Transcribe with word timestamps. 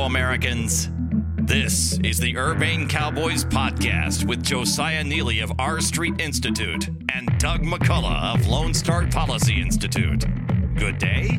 fellow 0.00 0.08
Americans. 0.08 0.88
This 1.42 1.98
is 1.98 2.16
the 2.16 2.34
Urbane 2.34 2.88
Cowboys 2.88 3.44
podcast 3.44 4.26
with 4.26 4.42
Josiah 4.42 5.04
Neeley 5.04 5.42
of 5.42 5.52
R 5.58 5.78
Street 5.82 6.14
Institute 6.18 6.88
and 7.12 7.28
Doug 7.38 7.64
McCullough 7.64 8.34
of 8.34 8.46
Lone 8.46 8.72
Star 8.72 9.06
Policy 9.08 9.60
Institute. 9.60 10.24
Good 10.74 10.96
day. 10.96 11.38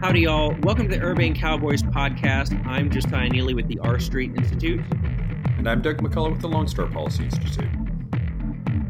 Howdy, 0.00 0.22
y'all. 0.22 0.56
Welcome 0.62 0.88
to 0.88 0.96
the 0.96 1.00
Urbane 1.00 1.36
Cowboys 1.36 1.84
podcast. 1.84 2.66
I'm 2.66 2.90
Josiah 2.90 3.30
Neeley 3.30 3.54
with 3.54 3.68
the 3.68 3.78
R 3.78 4.00
Street 4.00 4.32
Institute. 4.36 4.80
And 5.56 5.68
I'm 5.68 5.80
Doug 5.82 5.98
McCullough 5.98 6.32
with 6.32 6.40
the 6.40 6.48
Lone 6.48 6.66
Star 6.66 6.86
Policy 6.86 7.26
Institute. 7.26 7.70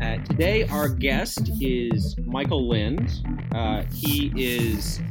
Uh, 0.00 0.16
today, 0.24 0.64
our 0.68 0.88
guest 0.88 1.50
is 1.60 2.16
Michael 2.24 2.66
Lind. 2.66 3.20
Uh, 3.54 3.82
he 3.92 4.32
is 4.34 5.02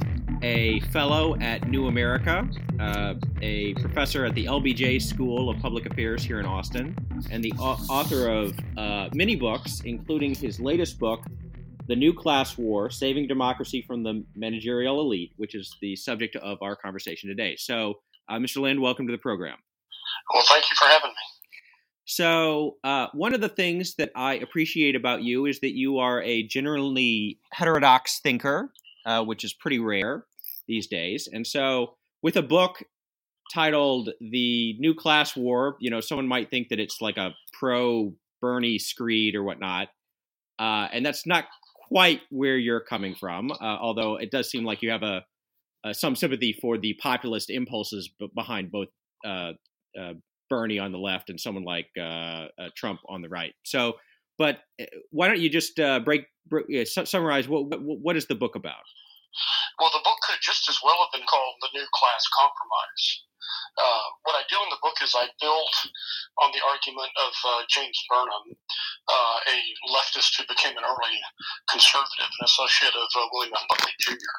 a 0.46 0.80
fellow 0.92 1.36
at 1.38 1.68
New 1.68 1.88
America, 1.88 2.48
uh, 2.80 3.16
a 3.42 3.74
professor 3.76 4.26
at 4.26 4.36
the 4.36 4.46
LBJ 4.46 5.02
School 5.02 5.50
of 5.50 5.58
Public 5.58 5.88
Affairs 5.88 6.24
here 6.24 6.40
in 6.40 6.46
Austin, 6.46 6.96
and 7.32 7.44
the 7.44 7.52
author 7.54 8.30
of 8.30 8.54
uh, 8.78 9.10
many 9.16 9.36
books, 9.36 9.82
including 9.86 10.36
his 10.36 10.60
latest 10.60 11.00
book, 11.00 11.22
The 11.88 11.96
New 11.96 12.14
Class 12.14 12.60
War 12.60 12.92
Saving 12.92 13.28
Democracy 13.28 13.84
from 13.88 14.04
the 14.04 14.24
Managerial 14.36 15.00
Elite, 15.02 15.32
which 15.38 15.56
is 15.56 15.76
the 15.82 15.96
subject 15.96 16.36
of 16.36 16.60
our 16.62 16.76
conversation 16.76 17.28
today. 17.28 17.56
So, 17.56 17.96
uh, 18.30 18.36
Mr. 18.36 18.62
Lind, 18.62 18.80
welcome 18.80 19.08
to 19.08 19.12
the 19.12 19.18
program. 19.18 19.58
Well, 20.32 20.44
thank 20.48 20.66
you 20.70 20.76
for 20.78 20.86
having 20.86 21.10
me. 21.10 21.16
So, 22.06 22.76
uh, 22.84 23.08
one 23.14 23.34
of 23.34 23.42
the 23.42 23.50
things 23.50 23.96
that 23.96 24.12
I 24.16 24.36
appreciate 24.36 24.96
about 24.96 25.24
you 25.24 25.48
is 25.48 25.60
that 25.62 25.76
you 25.76 25.98
are 25.98 26.22
a 26.22 26.44
generally 26.44 27.40
heterodox 27.52 28.20
thinker, 28.20 28.72
uh, 29.08 29.24
which 29.24 29.44
is 29.44 29.52
pretty 29.52 29.80
rare 29.80 30.28
these 30.68 30.88
days. 30.88 31.28
And 31.32 31.46
so, 31.46 31.96
with 32.22 32.36
a 32.36 32.42
book 32.42 32.84
titled 33.54 34.10
"The 34.20 34.76
New 34.80 34.96
Class 34.96 35.36
War," 35.36 35.78
you 35.80 35.90
know, 35.90 36.02
someone 36.02 36.28
might 36.28 36.50
think 36.50 36.70
that 36.70 36.80
it's 36.80 37.02
like 37.02 37.18
a 37.18 37.34
pro 37.54 38.14
Bernie 38.42 38.80
screed 38.80 39.36
or 39.36 39.44
whatnot, 39.44 39.90
uh, 40.60 40.88
and 40.92 41.06
that's 41.06 41.26
not 41.26 41.46
quite 41.88 42.22
where 42.30 42.58
you're 42.58 42.80
coming 42.80 43.16
from. 43.16 43.52
Uh, 43.52 43.64
although 43.64 44.16
it 44.16 44.32
does 44.32 44.50
seem 44.50 44.64
like 44.64 44.82
you 44.82 44.90
have 44.90 45.04
a, 45.04 45.24
a, 45.84 45.94
some 45.94 46.16
sympathy 46.16 46.54
for 46.54 46.78
the 46.78 46.94
populist 47.02 47.50
impulses 47.50 48.10
behind 48.34 48.72
both 48.72 48.88
uh, 49.26 49.54
uh, 50.00 50.14
Bernie 50.50 50.80
on 50.80 50.92
the 50.92 50.98
left 50.98 51.30
and 51.30 51.40
someone 51.40 51.64
like 51.64 51.88
uh, 52.00 52.48
Trump 52.76 53.00
on 53.08 53.22
the 53.22 53.30
right. 53.30 53.54
So, 53.64 53.94
but 54.38 54.60
why 55.12 55.28
don't 55.28 55.40
you 55.40 55.50
just 55.50 55.80
break, 56.04 56.26
break 56.48 56.88
summarize 56.88 57.48
what, 57.48 57.70
what 57.70 57.82
what 57.82 58.16
is 58.16 58.28
the 58.28 58.36
book 58.36 58.56
about? 58.56 58.84
Well, 59.80 59.92
the 59.92 60.04
book 60.04 60.20
could 60.24 60.40
just 60.42 60.70
as 60.70 60.80
well 60.84 60.98
have 61.04 61.12
been 61.12 61.28
called 61.28 61.56
The 61.62 61.74
New 61.74 61.88
Class 61.94 62.24
Compromise. 62.32 63.26
Uh, 63.78 64.08
what 64.24 64.40
I 64.40 64.44
do 64.48 64.56
in 64.64 64.72
the 64.72 64.82
book 64.82 64.96
is 65.04 65.14
I 65.14 65.28
build 65.42 65.74
on 66.42 66.52
the 66.56 66.64
argument 66.64 67.12
of 67.20 67.34
uh, 67.44 67.62
James 67.68 68.00
Burnham, 68.08 68.56
uh, 68.56 69.38
a 69.52 69.58
leftist 69.92 70.32
who 70.40 70.48
became 70.48 70.78
an 70.80 70.88
early 70.88 71.20
conservative, 71.70 72.32
an 72.40 72.46
associate 72.48 72.96
of 72.96 73.10
uh, 73.16 73.28
William 73.34 73.54
F. 73.54 73.68
Buckley 73.70 73.92
Jr. 74.00 74.36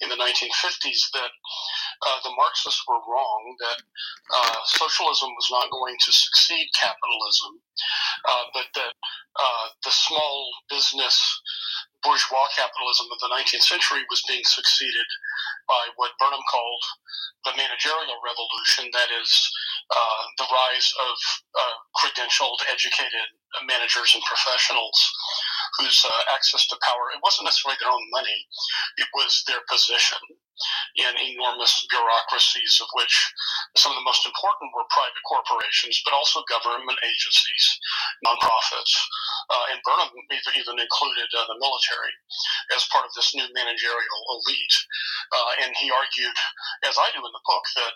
in 0.00 0.08
the 0.08 0.16
1950s, 0.16 1.12
that 1.12 1.32
uh, 2.08 2.18
the 2.24 2.32
Marxists 2.36 2.82
were 2.88 3.04
wrong, 3.04 3.42
that 3.60 3.80
uh, 4.32 4.56
socialism 4.64 5.28
was 5.36 5.48
not 5.52 5.70
going 5.70 5.96
to 6.00 6.12
succeed 6.12 6.66
capitalism, 6.72 7.60
but 8.56 8.66
that 8.74 8.94
the 9.84 9.92
small 9.92 10.50
business 10.68 11.16
bourgeois 12.02 12.48
capitalism 12.56 13.06
of 13.12 13.18
the 13.20 13.30
19th 13.32 13.66
century 13.66 14.02
was 14.08 14.22
being 14.28 14.44
succeeded 14.44 15.08
by 15.68 15.80
what 15.96 16.16
Burnham 16.18 16.42
called 16.50 16.84
the 17.44 17.56
managerial 17.56 18.20
revolution, 18.20 18.90
that 18.92 19.08
is, 19.20 19.30
uh, 19.90 20.22
the 20.38 20.48
rise 20.52 20.92
of 21.08 21.16
uh, 21.56 21.76
credentialed, 21.96 22.60
educated 22.70 23.26
managers 23.66 24.12
and 24.14 24.22
professionals 24.24 24.98
whose 25.78 26.02
uh, 26.04 26.34
access 26.34 26.66
to 26.68 26.76
power, 26.82 27.14
it 27.14 27.22
wasn't 27.22 27.46
necessarily 27.46 27.78
their 27.80 27.92
own 27.92 28.06
money, 28.10 28.38
it 28.98 29.08
was 29.14 29.44
their 29.46 29.62
position 29.70 30.18
in 30.96 31.12
enormous 31.32 31.72
bureaucracies, 31.88 32.80
of 32.82 32.88
which 32.92 33.14
some 33.76 33.92
of 33.92 33.98
the 33.98 34.04
most 34.04 34.26
important 34.26 34.68
were 34.76 34.84
private 34.92 35.24
corporations, 35.24 36.00
but 36.04 36.12
also 36.12 36.44
government 36.52 36.98
agencies, 37.00 37.64
nonprofits, 38.26 38.92
uh, 39.48 39.64
and 39.72 39.80
Burnham 39.84 40.12
even 40.56 40.76
included 40.78 41.28
uh, 41.32 41.46
the 41.48 41.58
military 41.60 42.12
as 42.76 42.84
part 42.92 43.06
of 43.06 43.12
this 43.16 43.32
new 43.34 43.46
managerial 43.54 44.20
elite. 44.36 44.76
Uh, 45.32 45.52
and 45.64 45.72
he 45.76 45.90
argued, 45.90 46.36
as 46.84 46.98
I 46.98 47.08
do 47.14 47.24
in 47.24 47.32
the 47.32 47.46
book, 47.48 47.64
that 47.76 47.94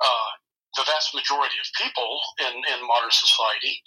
uh, 0.00 0.30
the 0.76 0.86
vast 0.86 1.14
majority 1.14 1.54
of 1.62 1.68
people 1.78 2.20
in, 2.42 2.54
in 2.54 2.86
modern 2.86 3.10
society 3.10 3.78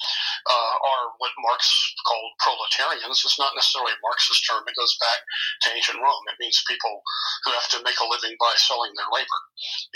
uh, 0.48 0.74
are 0.80 1.06
what 1.19 1.31
Marx 1.44 1.68
called 2.07 2.31
proletarians. 2.40 3.19
It's 3.19 3.38
not 3.38 3.51
necessarily 3.53 3.91
a 3.91 4.00
Marxist 4.00 4.47
term. 4.47 4.63
It 4.63 4.79
goes 4.79 4.95
back 5.03 5.19
to 5.68 5.75
ancient 5.75 6.00
Rome. 6.00 6.23
It 6.31 6.40
means 6.40 6.63
people 6.63 7.03
who 7.44 7.51
have 7.51 7.68
to 7.75 7.84
make 7.84 8.00
a 8.00 8.07
living 8.07 8.40
by 8.40 8.56
selling 8.56 8.95
their 8.95 9.12
labor 9.12 9.41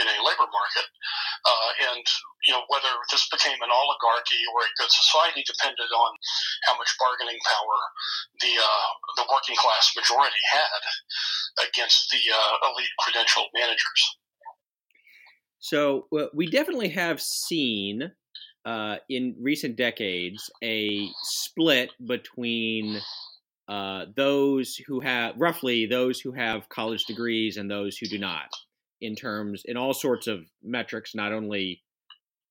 in 0.03 0.05
a 0.11 0.19
labor 0.19 0.47
market. 0.51 0.87
Uh, 1.47 1.69
and 1.95 2.05
you 2.45 2.53
know 2.53 2.67
whether 2.67 2.91
this 3.09 3.31
became 3.31 3.57
an 3.63 3.71
oligarchy 3.71 4.43
or 4.51 4.67
a 4.67 4.75
good 4.77 4.91
society 4.91 5.41
depended 5.47 5.89
on 5.89 6.11
how 6.67 6.75
much 6.75 6.91
bargaining 6.99 7.39
power 7.47 7.77
the 8.43 8.53
uh, 8.59 8.89
the 9.15 9.25
working 9.31 9.55
class 9.55 9.95
majority 9.95 10.43
had 10.51 10.83
against 11.63 12.11
the 12.11 12.21
uh, 12.27 12.53
elite 12.69 12.95
credentialed 12.99 13.49
managers. 13.55 14.01
So 15.59 16.07
well, 16.11 16.29
we 16.33 16.49
definitely 16.49 16.89
have 16.89 17.21
seen 17.21 18.11
uh, 18.65 18.97
in 19.09 19.35
recent 19.39 19.75
decades 19.75 20.49
a 20.63 21.07
split 21.23 21.91
between 22.05 22.99
uh, 23.67 24.05
those 24.15 24.75
who 24.75 24.99
have 24.99 25.33
roughly 25.37 25.85
those 25.85 26.19
who 26.19 26.31
have 26.31 26.69
college 26.69 27.05
degrees 27.05 27.57
and 27.57 27.69
those 27.69 27.97
who 27.97 28.05
do 28.07 28.19
not, 28.19 28.49
in 28.99 29.15
terms 29.15 29.63
in 29.65 29.77
all 29.77 29.93
sorts 29.93 30.27
of 30.27 30.41
metrics, 30.63 31.15
not 31.15 31.31
only 31.31 31.81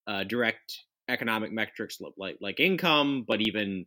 uh, 0.07 0.25
direct 0.25 0.79
economic 1.09 1.53
metrics 1.53 1.99
like 2.17 2.37
like 2.41 2.59
income, 2.59 3.25
but 3.27 3.41
even 3.41 3.87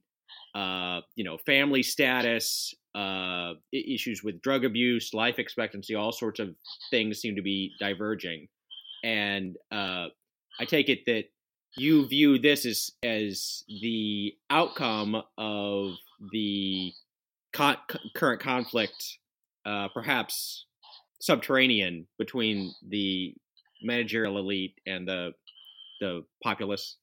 uh, 0.55 1.01
you 1.16 1.23
know 1.23 1.38
family 1.45 1.84
status, 1.84 2.73
uh, 2.95 3.53
issues 3.72 4.23
with 4.23 4.41
drug 4.41 4.63
abuse, 4.63 5.13
life 5.13 5.40
expectancy, 5.40 5.95
all 5.95 6.11
sorts 6.11 6.40
of 6.40 6.55
things 6.91 7.19
seem 7.19 7.35
to 7.35 7.41
be 7.41 7.72
diverging. 7.79 8.47
And 9.03 9.57
uh, 9.72 10.07
I 10.59 10.66
take 10.66 10.90
it 10.90 11.05
that 11.07 11.25
you 11.75 12.07
view 12.07 12.39
this 12.39 12.66
as 12.66 12.91
as 13.03 13.63
the 13.67 14.35
outcome 14.50 15.22
of 15.38 15.91
the 16.31 16.94
current 17.53 18.41
conflict, 18.41 19.19
uh, 19.66 19.88
perhaps 19.94 20.66
subterranean 21.22 22.07
between 22.17 22.73
the 22.88 23.34
managerial 23.81 24.38
elite 24.38 24.75
and 24.85 25.07
the 25.07 25.31
the 26.00 26.23
populace. 26.44 26.97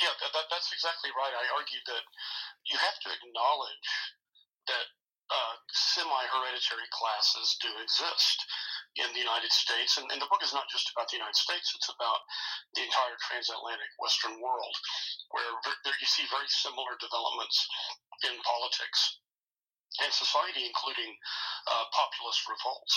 Yeah, 0.00 0.12
that, 0.20 0.44
that's 0.50 0.70
exactly 0.72 1.10
right. 1.16 1.32
I 1.32 1.46
argue 1.56 1.80
that 1.86 2.04
you 2.68 2.76
have 2.76 2.98
to 3.00 3.08
acknowledge 3.08 3.88
that 4.68 4.86
uh, 5.32 5.54
semi-hereditary 5.72 6.90
classes 6.92 7.56
do 7.62 7.70
exist 7.80 8.44
in 8.96 9.08
the 9.12 9.20
United 9.20 9.52
States. 9.52 10.00
And, 10.00 10.08
and, 10.08 10.20
the 10.20 10.30
book 10.32 10.40
is 10.40 10.56
not 10.56 10.68
just 10.72 10.88
about 10.92 11.08
the 11.12 11.20
United 11.20 11.36
States, 11.36 11.72
it's 11.76 11.92
about 11.92 12.24
the 12.74 12.84
entire 12.84 13.16
transatlantic 13.28 13.92
Western 14.00 14.40
world, 14.40 14.74
where 15.32 15.52
there 15.84 15.96
you 16.00 16.08
see 16.08 16.24
very 16.32 16.48
similar 16.48 16.96
developments 16.96 17.60
in 18.24 18.32
politics 18.44 19.20
and 20.02 20.12
society, 20.12 20.64
including 20.68 21.12
uh, 21.72 21.84
populist 21.92 22.44
revolts, 22.48 22.96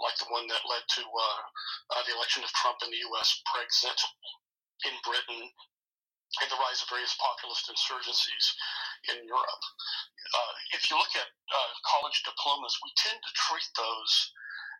like 0.00 0.16
the 0.16 0.30
one 0.32 0.48
that 0.48 0.64
led 0.64 0.84
to 0.96 1.04
uh, 1.04 1.42
uh, 1.96 2.02
the 2.08 2.16
election 2.16 2.40
of 2.40 2.52
Trump 2.56 2.80
in 2.84 2.88
the 2.88 3.04
U.S., 3.12 3.28
Brexit 3.52 4.00
in 4.88 4.94
Britain, 5.04 5.52
and 6.40 6.48
the 6.48 6.60
rise 6.64 6.80
of 6.80 6.88
various 6.88 7.12
populist 7.20 7.68
insurgencies 7.68 8.46
in 9.12 9.20
Europe. 9.28 9.64
Uh, 10.32 10.52
if 10.72 10.88
you 10.88 10.96
look 10.96 11.12
at 11.12 11.28
uh, 11.28 11.72
college 11.84 12.24
diplomas, 12.24 12.80
we 12.80 12.88
tend 12.96 13.20
to 13.20 13.32
treat 13.36 13.68
those 13.76 14.12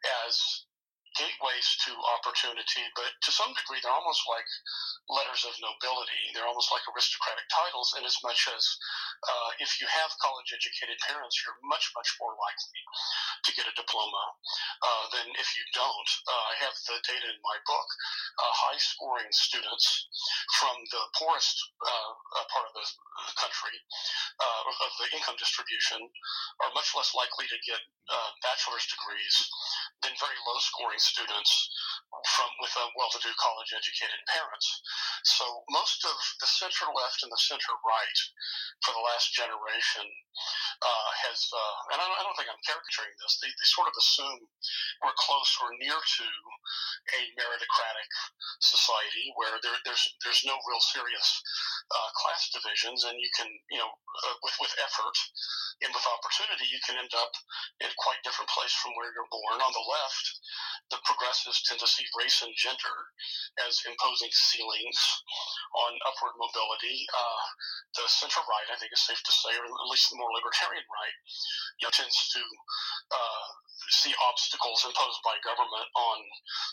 as 0.04 0.64
gateways 1.16 1.66
to 1.84 1.92
opportunity, 2.18 2.84
but 2.96 3.12
to 3.22 3.30
some 3.30 3.52
degree, 3.52 3.80
they're 3.82 3.92
almost 3.92 4.24
like 4.28 4.48
letters 5.12 5.44
of 5.44 5.52
nobility. 5.60 6.22
They're 6.32 6.48
almost 6.48 6.72
like 6.72 6.84
aristocratic 6.88 7.44
titles, 7.52 7.92
in 7.98 8.04
as 8.06 8.16
much 8.24 8.48
as 8.48 8.62
uh, 9.28 9.50
if 9.60 9.76
you 9.80 9.86
have 9.90 10.10
college 10.22 10.50
educated 10.54 10.96
parents, 11.04 11.36
you're 11.42 11.58
much, 11.68 11.92
much 11.92 12.10
more 12.16 12.34
likely 12.38 12.80
to 13.44 13.50
get 13.58 13.68
a 13.68 13.74
diploma 13.76 14.24
uh, 14.82 15.04
than 15.12 15.26
if 15.36 15.48
you 15.58 15.64
don't. 15.76 16.10
Uh, 16.26 16.44
I 16.52 16.54
have 16.64 16.74
the 16.88 16.96
data 17.04 17.28
in 17.28 17.40
my 17.42 17.58
book. 17.66 17.88
Uh, 18.40 18.52
high 18.68 18.80
scoring 18.80 19.28
students 19.30 19.86
from 20.58 20.76
the 20.88 21.02
poorest 21.18 21.56
uh, 21.84 22.12
uh, 22.40 22.46
part 22.48 22.66
of 22.70 22.74
the, 22.74 22.86
country, 23.36 23.76
of 24.42 24.92
the 24.98 25.08
income 25.14 25.36
distribution, 25.38 26.00
are 26.64 26.72
much 26.74 26.90
less 26.96 27.14
likely 27.14 27.46
to 27.46 27.58
get 27.66 27.78
bachelor's 28.42 28.86
degrees 28.90 29.36
than 30.02 30.12
very 30.18 30.34
low 30.48 30.58
scoring 30.58 31.01
students 31.02 31.50
from 32.36 32.50
with 32.62 32.70
a 32.78 32.86
well-to-do 32.94 33.32
college-educated 33.34 34.22
parents. 34.30 34.68
So 35.24 35.44
most 35.74 36.04
of 36.06 36.16
the 36.38 36.46
center 36.46 36.86
left 36.94 37.26
and 37.26 37.32
the 37.32 37.44
center 37.50 37.74
right 37.82 38.18
for 38.86 38.94
the 38.94 39.02
last 39.02 39.34
generation 39.34 40.06
uh, 40.80 41.10
has, 41.28 41.38
uh, 41.52 41.76
and 41.92 41.98
I 42.00 42.06
don't, 42.08 42.18
I 42.18 42.22
don't, 42.24 42.36
think 42.38 42.48
I'm 42.48 42.64
caricaturing 42.64 43.12
this. 43.20 43.36
They, 43.44 43.52
they 43.52 43.68
sort 43.68 43.92
of 43.92 43.94
assume 43.98 44.40
we're 45.04 45.18
close 45.20 45.52
or 45.60 45.68
near 45.76 45.98
to 45.98 46.26
a 47.12 47.20
meritocratic 47.36 48.10
society 48.64 49.34
where 49.36 49.58
there, 49.60 49.76
there's 49.84 50.04
there's 50.24 50.42
no 50.48 50.56
real 50.64 50.80
serious 50.80 51.28
uh, 51.92 52.08
class 52.16 52.48
divisions, 52.54 53.04
and 53.04 53.18
you 53.20 53.28
can 53.36 53.48
you 53.68 53.78
know 53.82 53.90
uh, 53.90 54.36
with 54.40 54.56
with 54.62 54.72
effort 54.80 55.16
and 55.82 55.92
with 55.92 56.06
opportunity 56.08 56.64
you 56.70 56.80
can 56.86 56.96
end 56.96 57.12
up 57.18 57.32
in 57.82 57.90
quite 57.98 58.22
different 58.22 58.48
place 58.48 58.72
from 58.78 58.94
where 58.94 59.10
you're 59.12 59.28
born. 59.28 59.58
On 59.58 59.74
the 59.74 59.88
left, 59.90 60.26
the 60.94 61.02
progressives 61.02 61.62
tend 61.66 61.82
to 61.82 61.90
see 61.90 62.06
race 62.16 62.40
and 62.40 62.54
gender 62.54 62.96
as 63.66 63.82
imposing 63.84 64.30
ceilings 64.30 64.98
on 65.74 65.92
upward 66.06 66.36
mobility. 66.38 67.04
Uh, 67.10 67.42
the 67.98 68.06
center 68.06 68.40
right, 68.46 68.68
I 68.70 68.78
think, 68.78 68.94
is 68.94 69.02
safe 69.02 69.20
to 69.20 69.34
say, 69.34 69.52
or 69.58 69.66
at 69.66 69.90
least 69.90 70.08
the 70.10 70.16
more 70.16 70.30
libertarian 70.32 70.61
right, 70.70 71.16
you 71.80 71.86
know, 71.86 71.92
tends 71.92 72.18
to 72.36 72.42
uh, 73.10 73.46
see 73.90 74.14
obstacles 74.30 74.86
imposed 74.86 75.20
by 75.26 75.34
government 75.42 75.88
on 75.96 76.18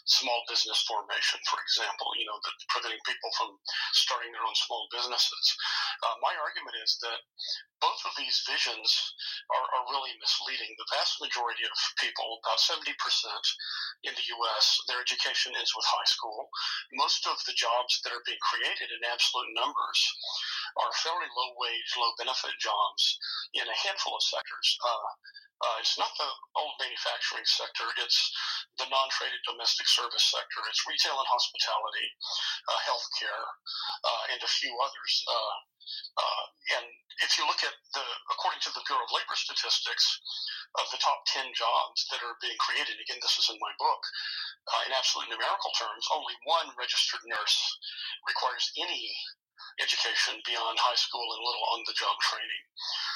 small 0.05 0.45
business 0.45 0.85
formation, 0.85 1.39
for 1.49 1.57
example, 1.63 2.13
you 2.19 2.25
know, 2.29 2.37
the, 2.45 2.51
preventing 2.69 3.01
people 3.07 3.31
from 3.33 3.57
starting 3.97 4.29
their 4.29 4.45
own 4.45 4.55
small 4.55 4.85
businesses. 4.93 5.45
Uh, 6.05 6.15
my 6.21 6.33
argument 6.37 6.77
is 6.83 7.01
that 7.01 7.19
both 7.81 8.01
of 8.05 8.13
these 8.19 8.43
visions 8.45 8.91
are, 9.49 9.67
are, 9.79 9.87
really 9.89 10.13
misleading. 10.19 10.69
The 10.75 10.93
vast 10.93 11.17
majority 11.23 11.63
of 11.63 11.73
people, 11.97 12.43
about 12.43 12.59
70% 12.59 12.93
in 14.03 14.13
the 14.13 14.27
U.S., 14.35 14.65
their 14.85 15.01
education 15.01 15.55
ends 15.55 15.73
with 15.73 15.87
high 15.87 16.09
school. 16.11 16.51
Most 16.93 17.25
of 17.25 17.39
the 17.47 17.55
jobs 17.55 18.03
that 18.03 18.13
are 18.13 18.27
being 18.27 18.41
created 18.43 18.91
in 18.91 19.01
absolute 19.07 19.49
numbers 19.55 19.99
are 20.77 21.01
fairly 21.01 21.29
low 21.33 21.51
wage, 21.57 21.89
low 21.97 22.11
benefit 22.17 22.53
jobs 22.59 23.17
in 23.53 23.65
a 23.65 23.79
handful 23.87 24.15
of 24.15 24.23
sectors. 24.23 24.69
Uh, 24.83 25.09
uh, 25.59 25.75
it's 25.83 25.99
not 25.99 26.15
the 26.15 26.29
old 26.55 26.75
manufacturing 26.79 27.43
sector, 27.43 27.83
it's 27.99 28.31
the 28.79 28.87
non 28.87 29.07
traded 29.11 29.43
domestic 29.43 29.87
service 29.91 30.23
sector. 30.31 30.63
It's 30.71 30.87
retail 30.87 31.19
and 31.19 31.27
hospitality, 31.27 32.07
uh, 32.71 32.79
healthcare, 32.87 33.43
uh, 34.07 34.23
and 34.31 34.39
a 34.39 34.51
few 34.55 34.71
others. 34.79 35.13
Uh, 35.27 35.55
uh, 36.15 36.43
and 36.79 36.87
if 37.27 37.35
you 37.35 37.43
look 37.43 37.59
at 37.65 37.75
the, 37.91 38.05
according 38.31 38.63
to 38.63 38.71
the 38.71 38.83
Bureau 38.87 39.03
of 39.03 39.11
Labor 39.11 39.35
Statistics, 39.35 40.05
of 40.77 40.85
the 40.93 41.01
top 41.01 41.25
10 41.33 41.49
jobs 41.57 42.05
that 42.13 42.21
are 42.21 42.37
being 42.39 42.55
created, 42.61 42.95
again, 43.01 43.17
this 43.19 43.41
is 43.41 43.49
in 43.49 43.57
my 43.57 43.73
book, 43.81 44.01
uh, 44.69 44.81
in 44.85 44.93
absolute 44.93 45.27
numerical 45.27 45.73
terms, 45.73 46.05
only 46.13 46.35
one 46.45 46.69
registered 46.77 47.25
nurse 47.25 47.57
requires 48.29 48.69
any 48.77 49.09
education 49.77 50.41
beyond 50.43 50.81
high 50.81 50.97
school 50.97 51.23
and 51.23 51.39
a 51.39 51.45
little 51.45 51.65
on 51.77 51.81
the 51.85 51.95
job 51.95 52.15
training. 52.25 52.63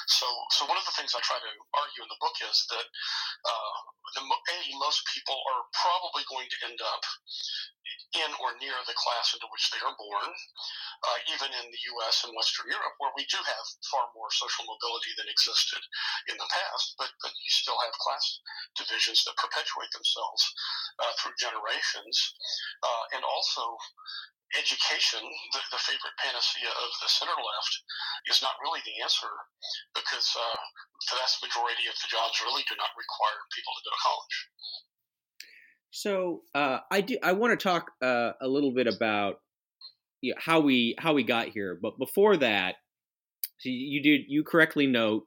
So, 0.06 0.26
so 0.54 0.68
one 0.68 0.78
of 0.78 0.86
the 0.86 0.94
things 0.94 1.16
I 1.16 1.24
try 1.24 1.40
to 1.40 1.52
argue 1.74 2.02
in 2.04 2.10
the 2.12 2.22
book 2.22 2.36
is 2.44 2.56
that 2.70 2.86
uh, 2.86 3.74
the, 4.14 4.22
a 4.22 4.58
most 4.78 5.02
people 5.10 5.34
are 5.34 5.62
probably 5.74 6.22
going 6.30 6.46
to 6.46 6.58
end 6.68 6.80
up 6.84 7.02
in 8.14 8.30
or 8.38 8.54
near 8.62 8.76
the 8.86 8.94
class 8.94 9.34
into 9.34 9.50
which 9.50 9.66
they 9.74 9.82
are 9.82 9.96
born, 9.98 10.30
uh, 10.30 11.18
even 11.34 11.50
in 11.50 11.66
the 11.66 11.82
U.S. 11.98 12.22
and 12.22 12.32
Western 12.38 12.70
Europe, 12.70 12.94
where 13.02 13.14
we 13.18 13.26
do 13.26 13.40
have 13.42 13.66
far 13.90 14.06
more 14.14 14.30
social 14.30 14.64
mobility 14.64 15.10
than 15.18 15.26
existed 15.26 15.82
in 16.30 16.38
the 16.38 16.46
past, 16.46 16.94
but, 16.94 17.10
but 17.20 17.34
you 17.34 17.50
still 17.50 17.76
have 17.82 18.02
class 18.02 18.24
divisions 18.78 19.26
that 19.26 19.34
perpetuate 19.40 19.90
themselves 19.90 20.42
uh, 21.02 21.12
through 21.18 21.34
generations, 21.42 22.16
uh, 22.86 23.04
and 23.18 23.22
also 23.26 23.74
education, 24.58 25.20
the, 25.52 25.60
the, 25.70 25.82
favorite 25.82 26.16
panacea 26.18 26.70
of 26.70 26.90
the 27.02 27.08
center 27.08 27.34
left, 27.34 27.74
is 28.30 28.42
not 28.42 28.54
really 28.62 28.80
the 28.86 29.02
answer 29.02 29.30
because 29.94 30.30
uh, 30.36 30.60
the 31.10 31.16
vast 31.18 31.42
majority 31.42 31.86
of 31.90 31.96
the 32.00 32.08
jobs 32.08 32.40
really 32.44 32.62
do 32.68 32.74
not 32.78 32.90
require 32.96 33.38
people 33.54 33.72
to 33.74 33.82
go 33.84 33.90
to 33.90 34.02
college. 34.02 34.36
So 35.90 36.14
uh, 36.54 36.78
I 36.90 37.00
do. 37.00 37.18
I 37.22 37.32
want 37.32 37.58
to 37.58 37.62
talk 37.62 37.90
uh, 38.02 38.32
a 38.40 38.48
little 38.48 38.72
bit 38.72 38.86
about 38.86 39.36
you 40.20 40.32
know, 40.32 40.40
how 40.40 40.60
we 40.60 40.96
how 40.98 41.14
we 41.14 41.22
got 41.22 41.48
here, 41.48 41.78
but 41.80 41.98
before 41.98 42.36
that, 42.38 42.76
so 43.58 43.68
you 43.68 44.02
did 44.02 44.22
you 44.28 44.42
correctly 44.42 44.86
note 44.86 45.24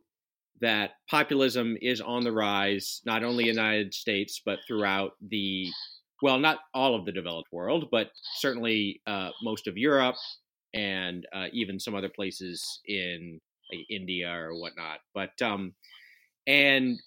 that 0.59 0.91
populism 1.09 1.77
is 1.81 2.01
on 2.01 2.24
the 2.24 2.31
rise, 2.31 3.01
not 3.06 3.24
only 3.24 3.47
in 3.47 3.56
the 3.56 3.62
United 3.62 3.94
States 3.94 4.41
but 4.44 4.59
throughout 4.68 5.12
the 5.21 5.68
well, 6.22 6.40
not 6.40 6.60
all 6.74 6.96
of 6.96 7.06
the 7.06 7.12
developed 7.12 7.52
world, 7.52 7.90
but 7.92 8.10
certainly 8.38 9.02
uh, 9.06 9.30
most 9.42 9.68
of 9.68 9.78
Europe 9.78 10.16
and 10.74 11.25
uh, 11.34 11.46
even 11.54 11.80
some 11.80 11.96
other 11.96 12.10
places 12.10 12.80
in 12.86 13.40
like, 13.72 13.86
India 13.90 14.30
or 14.30 14.54
whatnot. 14.54 15.00
But 15.14 15.42
um, 15.42 15.74
and 16.46 17.00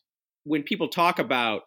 when 0.45 0.62
people 0.62 0.89
talk 0.89 1.19
about 1.19 1.62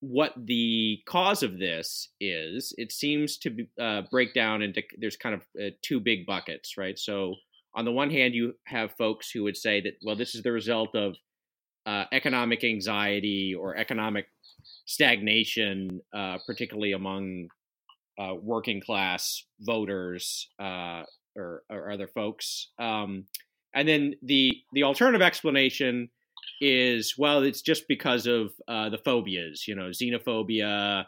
what 0.00 0.32
the 0.36 0.98
cause 1.06 1.42
of 1.42 1.58
this 1.58 2.10
is, 2.20 2.74
it 2.76 2.92
seems 2.92 3.38
to 3.38 3.50
be, 3.50 3.68
uh, 3.80 4.02
break 4.10 4.34
down 4.34 4.62
into 4.62 4.82
there's 4.98 5.16
kind 5.16 5.34
of 5.34 5.42
uh, 5.60 5.70
two 5.82 6.00
big 6.00 6.26
buckets, 6.26 6.76
right? 6.76 6.98
So 6.98 7.34
on 7.74 7.84
the 7.84 7.92
one 7.92 8.10
hand, 8.10 8.34
you 8.34 8.54
have 8.66 8.92
folks 8.92 9.30
who 9.30 9.42
would 9.44 9.56
say 9.56 9.80
that 9.82 9.94
well, 10.02 10.16
this 10.16 10.34
is 10.34 10.42
the 10.42 10.52
result 10.52 10.94
of 10.94 11.16
uh, 11.86 12.04
economic 12.12 12.64
anxiety 12.64 13.54
or 13.54 13.76
economic 13.76 14.26
stagnation, 14.86 16.00
uh, 16.14 16.38
particularly 16.46 16.92
among 16.92 17.48
uh, 18.18 18.34
working 18.40 18.80
class 18.80 19.44
voters 19.60 20.48
uh, 20.58 21.02
or, 21.36 21.62
or, 21.68 21.90
other 21.90 22.08
folks. 22.08 22.70
Um, 22.78 23.26
and 23.74 23.86
then 23.86 24.14
the 24.22 24.52
the 24.72 24.84
alternative 24.84 25.20
explanation 25.20 26.08
is 26.60 27.14
well, 27.18 27.42
it's 27.42 27.60
just 27.60 27.86
because 27.88 28.26
of 28.26 28.52
uh, 28.68 28.88
the 28.88 28.98
phobias, 28.98 29.68
you 29.68 29.74
know, 29.74 29.90
xenophobia, 29.90 31.04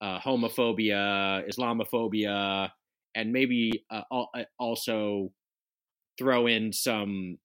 uh, 0.00 0.18
homophobia, 0.18 1.48
Islamophobia, 1.48 2.70
and 3.14 3.32
maybe 3.32 3.84
uh, 3.90 4.02
also 4.58 5.30
throw 6.18 6.48
in 6.48 6.72
some 6.72 7.38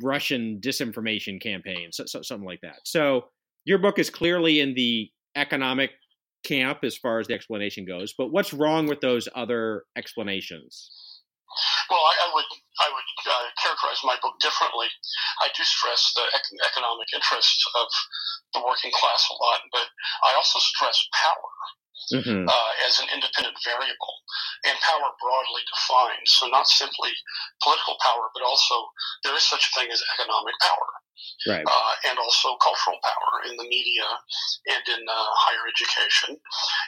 Russian 0.00 0.60
disinformation 0.60 1.40
campaigns, 1.40 1.98
so, 1.98 2.06
so, 2.06 2.22
something 2.22 2.46
like 2.46 2.62
that. 2.62 2.80
So 2.84 3.26
your 3.64 3.78
book 3.78 3.98
is 3.98 4.10
clearly 4.10 4.60
in 4.60 4.74
the 4.74 5.10
economic 5.36 5.90
camp 6.44 6.82
as 6.82 6.96
far 6.96 7.18
as 7.18 7.26
the 7.26 7.34
explanation 7.34 7.84
goes, 7.84 8.14
but 8.16 8.32
what's 8.32 8.52
wrong 8.52 8.86
with 8.86 9.00
those 9.00 9.28
other 9.34 9.84
explanations? 9.96 10.90
Well, 11.90 12.00
I, 12.00 12.14
I 12.24 12.28
would 12.34 12.50
I 12.80 12.88
would 12.88 13.10
uh, 13.28 13.46
characterize 13.60 14.00
my 14.02 14.16
book 14.24 14.40
differently. 14.40 14.88
I 15.44 15.52
do 15.52 15.62
stress 15.62 16.12
the 16.16 16.24
ec- 16.32 16.64
economic 16.72 17.08
interests 17.12 17.60
of 17.76 17.88
the 18.56 18.64
working 18.64 18.90
class 18.96 19.28
a 19.28 19.36
lot, 19.36 19.60
but 19.70 19.86
I 20.24 20.32
also 20.34 20.58
stress 20.58 20.96
power 21.12 21.52
mm-hmm. 22.16 22.48
uh, 22.48 22.72
as 22.88 22.98
an 22.98 23.12
independent 23.12 23.56
variable 23.60 24.16
and 24.64 24.80
power 24.80 25.12
broadly 25.20 25.62
defined. 25.68 26.24
So 26.24 26.48
not 26.48 26.66
simply 26.66 27.12
political 27.62 28.00
power, 28.00 28.32
but 28.32 28.42
also 28.42 28.88
there 29.22 29.36
is 29.36 29.44
such 29.44 29.68
a 29.68 29.72
thing 29.76 29.92
as 29.92 30.02
economic 30.16 30.56
power 30.64 30.88
right. 31.46 31.64
uh, 31.66 31.92
and 32.08 32.18
also 32.18 32.56
cultural 32.62 32.98
power 33.02 33.32
in 33.50 33.56
the 33.56 33.68
media 33.68 34.06
and 34.70 34.84
in 34.88 35.02
uh, 35.08 35.28
higher 35.38 35.64
education. 35.68 36.36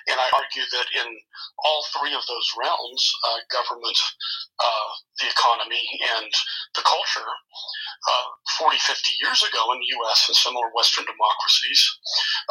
And 0.09 0.19
I 0.21 0.29
argue 0.35 0.67
that 0.73 0.89
in 0.95 1.09
all 1.65 1.85
three 1.95 2.15
of 2.15 2.25
those 2.27 2.49
realms, 2.59 3.03
uh, 3.27 3.41
government, 3.51 3.99
uh, 4.61 4.91
the 5.21 5.29
economy, 5.31 5.83
and 6.19 6.31
the 6.75 6.83
culture, 6.83 7.31
uh, 8.09 8.29
40, 8.59 8.79
50 8.79 9.13
years 9.23 9.43
ago 9.43 9.73
in 9.73 9.79
the 9.81 9.93
U.S. 10.03 10.29
and 10.29 10.37
similar 10.37 10.69
Western 10.75 11.05
democracies, 11.07 11.81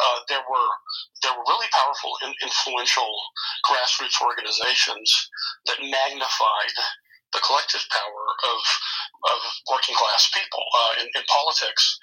uh, 0.00 0.18
there 0.28 0.44
were 0.48 0.70
there 1.22 1.32
were 1.32 1.46
really 1.48 1.70
powerful, 1.72 2.12
and 2.22 2.34
influential 2.42 3.08
grassroots 3.64 4.20
organizations 4.20 5.08
that 5.66 5.80
magnified 5.80 6.76
the 7.34 7.42
collective 7.42 7.84
power 7.90 8.24
of 8.48 8.60
of 9.24 9.40
working 9.70 9.94
class 9.94 10.30
people. 10.32 10.62
Uh, 10.74 11.02
in, 11.02 11.06
in, 11.16 11.24
politics, 11.26 11.98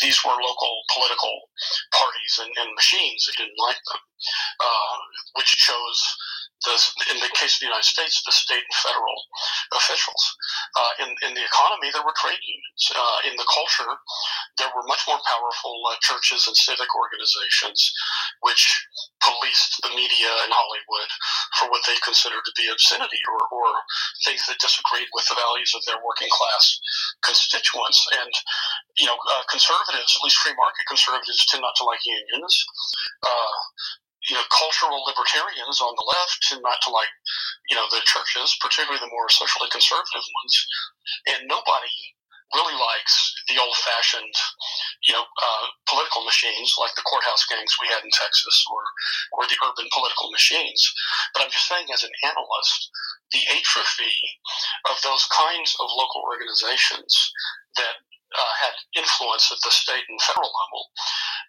these 0.00 0.22
were 0.24 0.36
local 0.36 0.82
political 0.92 1.48
parties 1.92 2.38
and, 2.42 2.52
and 2.60 2.74
machines 2.74 3.24
that 3.24 3.36
didn't 3.36 3.58
like 3.58 3.80
them, 3.90 4.02
uh, 4.60 4.96
which 5.36 5.56
chose 5.56 6.00
in 7.12 7.20
the 7.20 7.30
case 7.36 7.56
of 7.56 7.60
the 7.60 7.70
United 7.70 7.86
States, 7.86 8.24
the 8.24 8.32
state 8.32 8.64
and 8.64 8.78
federal 8.80 9.16
officials. 9.76 10.22
Uh, 10.74 10.92
in, 11.04 11.08
in 11.28 11.32
the 11.36 11.44
economy, 11.44 11.92
there 11.92 12.02
were 12.02 12.16
trade 12.16 12.40
unions. 12.40 12.82
Uh, 12.96 13.18
in 13.28 13.36
the 13.36 13.46
culture, 13.52 13.92
there 14.58 14.72
were 14.72 14.88
much 14.88 15.04
more 15.04 15.20
powerful 15.28 15.76
uh, 15.92 15.96
churches 16.00 16.48
and 16.48 16.56
civic 16.56 16.88
organizations 16.96 17.78
which 18.40 18.64
policed 19.20 19.78
the 19.84 19.92
media 19.92 20.32
in 20.48 20.50
Hollywood 20.52 21.10
for 21.60 21.68
what 21.68 21.84
they 21.84 21.96
considered 22.00 22.42
to 22.44 22.56
be 22.56 22.72
obscenity 22.72 23.20
or, 23.28 23.40
or 23.52 23.68
things 24.24 24.42
that 24.48 24.58
disagreed 24.58 25.08
with 25.12 25.28
the 25.28 25.36
values 25.36 25.76
of 25.76 25.84
their 25.84 26.00
working 26.00 26.30
class 26.32 26.64
constituents. 27.20 28.00
And, 28.16 28.32
you 28.96 29.06
know, 29.06 29.16
uh, 29.16 29.44
conservatives, 29.52 30.16
at 30.16 30.24
least 30.24 30.40
free 30.40 30.56
market 30.56 30.88
conservatives, 30.88 31.44
tend 31.46 31.62
not 31.62 31.76
to 31.78 31.84
like 31.84 32.00
unions. 32.04 32.54
You 34.28 34.34
know, 34.34 34.46
cultural 34.50 35.06
libertarians 35.06 35.78
on 35.80 35.94
the 35.94 36.06
left 36.06 36.38
tend 36.48 36.62
not 36.62 36.82
to 36.82 36.90
like, 36.90 37.10
you 37.70 37.76
know, 37.76 37.86
the 37.90 38.02
churches, 38.04 38.58
particularly 38.60 38.98
the 38.98 39.14
more 39.14 39.30
socially 39.30 39.70
conservative 39.70 40.26
ones, 40.42 40.54
and 41.30 41.46
nobody 41.46 41.94
really 42.54 42.78
likes 42.78 43.34
the 43.48 43.58
old-fashioned, 43.58 44.34
you 45.02 45.14
know, 45.14 45.22
uh, 45.22 45.66
political 45.90 46.22
machines 46.22 46.74
like 46.78 46.94
the 46.94 47.02
courthouse 47.02 47.42
gangs 47.50 47.74
we 47.82 47.90
had 47.90 48.04
in 48.06 48.10
Texas, 48.10 48.56
or 48.70 48.82
or 49.34 49.42
the 49.46 49.58
urban 49.66 49.86
political 49.90 50.30
machines. 50.30 50.78
But 51.34 51.42
I'm 51.42 51.50
just 51.50 51.66
saying, 51.66 51.90
as 51.90 52.04
an 52.06 52.14
analyst, 52.22 52.90
the 53.32 53.42
atrophy 53.50 54.14
of 54.90 54.96
those 55.02 55.26
kinds 55.34 55.74
of 55.80 55.90
local 55.90 56.22
organizations 56.22 57.10
that 57.76 57.98
uh, 58.38 58.54
had 58.62 58.74
influence 58.94 59.50
at 59.50 59.58
the 59.64 59.70
state 59.70 60.06
and 60.08 60.22
federal 60.22 60.50
level 60.50 60.82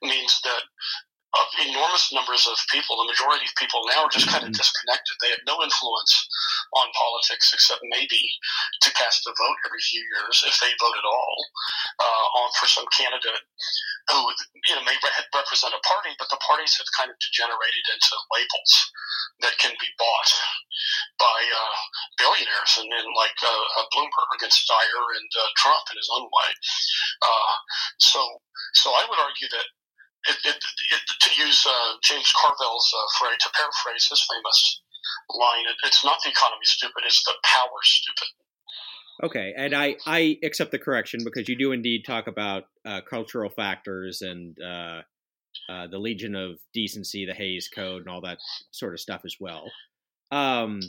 means 0.02 0.42
that 0.44 0.64
enormous 1.66 2.14
numbers 2.14 2.48
of 2.48 2.58
people, 2.72 2.98
the 2.98 3.12
majority 3.12 3.46
of 3.46 3.56
people 3.58 3.82
now 3.90 4.06
are 4.06 4.14
just 4.14 4.30
kind 4.30 4.44
of 4.44 4.52
mm-hmm. 4.54 4.62
disconnected. 4.62 5.16
They 5.20 5.34
have 5.34 5.46
no 5.48 5.60
influence 5.62 6.14
on 6.74 6.88
politics 6.98 7.54
except 7.54 7.82
maybe 7.90 8.22
to 8.84 8.90
cast 8.94 9.28
a 9.28 9.34
vote 9.34 9.60
every 9.66 9.82
few 9.82 10.02
years, 10.02 10.44
if 10.46 10.58
they 10.60 10.72
vote 10.80 10.98
at 10.98 11.08
all, 11.08 11.38
uh, 12.00 12.26
on 12.44 12.50
for 12.60 12.68
some 12.68 12.88
candidate 12.94 13.44
who 14.10 14.20
you 14.68 14.76
know 14.76 14.84
may 14.88 14.96
re- 14.96 15.32
represent 15.36 15.76
a 15.76 15.82
party, 15.84 16.16
but 16.16 16.32
the 16.32 16.40
parties 16.40 16.80
have 16.80 16.88
kind 16.96 17.12
of 17.12 17.20
degenerated 17.20 17.86
into 17.92 18.14
labels 18.32 18.74
that 19.44 19.60
can 19.60 19.76
be 19.78 19.90
bought 20.00 20.32
by 21.20 21.40
uh, 21.52 21.78
billionaires 22.18 22.74
and, 22.80 22.90
and 22.90 23.10
like 23.14 23.36
uh, 23.44 23.66
uh 23.78 23.86
Bloomberg 23.94 24.40
and 24.42 24.54
Steyer 24.54 25.04
and 25.18 25.32
uh, 25.36 25.50
Trump 25.60 25.84
in 25.92 25.98
his 26.00 26.10
own 26.14 26.26
way. 26.32 26.50
Uh, 27.22 27.54
so, 28.00 28.22
so 28.74 28.90
I 28.96 29.06
would 29.10 29.20
argue 29.20 29.50
that 29.52 29.68
it, 30.28 30.38
it, 30.46 30.56
it, 30.56 31.02
to 31.22 31.30
use 31.42 31.66
uh, 31.68 31.94
James 32.04 32.32
Carville's 32.36 32.94
uh, 32.96 33.08
phrase, 33.20 33.38
to 33.42 33.50
paraphrase 33.56 34.08
his 34.10 34.26
famous 34.30 34.82
line, 35.30 35.66
it's 35.86 36.04
not 36.04 36.18
the 36.24 36.30
economy 36.30 36.64
stupid, 36.64 37.04
it's 37.06 37.24
the 37.24 37.34
power 37.44 37.80
stupid. 37.84 38.28
Okay, 39.24 39.54
and 39.58 39.74
I, 39.74 39.96
I 40.06 40.38
accept 40.44 40.72
the 40.72 40.80
correction 40.80 41.22
because 41.24 41.50
you 41.50 41.58
do 41.58 41.72
indeed 41.72 42.04
talk 42.06 42.28
about 42.28 42.66
uh, 42.86 43.02
cultural 43.10 43.50
factors 43.50 44.22
and 44.22 44.56
uh, 44.62 45.02
uh, 45.70 45.88
the 45.88 45.98
Legion 45.98 46.36
of 46.36 46.60
Decency, 46.74 47.26
the 47.26 47.34
Hays 47.34 47.68
Code, 47.68 48.02
and 48.02 48.10
all 48.10 48.22
that 48.22 48.38
sort 48.72 48.94
of 48.94 49.00
stuff 49.00 49.22
as 49.26 49.36
well. 49.40 49.72
Um, 50.32 50.82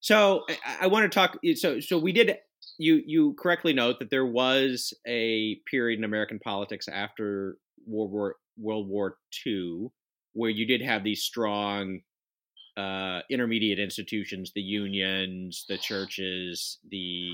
so 0.00 0.42
I, 0.48 0.84
I 0.84 0.86
want 0.86 1.10
to 1.10 1.14
talk. 1.14 1.38
So 1.56 1.80
so 1.80 1.98
we 1.98 2.12
did. 2.12 2.36
You 2.78 3.02
you 3.06 3.34
correctly 3.38 3.72
note 3.72 3.98
that 3.98 4.10
there 4.10 4.26
was 4.26 4.94
a 5.06 5.56
period 5.70 5.98
in 5.98 6.04
American 6.04 6.38
politics 6.38 6.88
after 6.88 7.58
World 7.86 8.10
War 8.10 8.36
World 8.58 8.88
War 8.88 9.16
II, 9.46 9.88
where 10.32 10.50
you 10.50 10.66
did 10.66 10.82
have 10.82 11.04
these 11.04 11.22
strong 11.22 12.00
uh, 12.76 13.20
intermediate 13.30 13.78
institutions, 13.78 14.52
the 14.54 14.60
unions, 14.60 15.64
the 15.68 15.78
churches, 15.78 16.78
the 16.90 17.30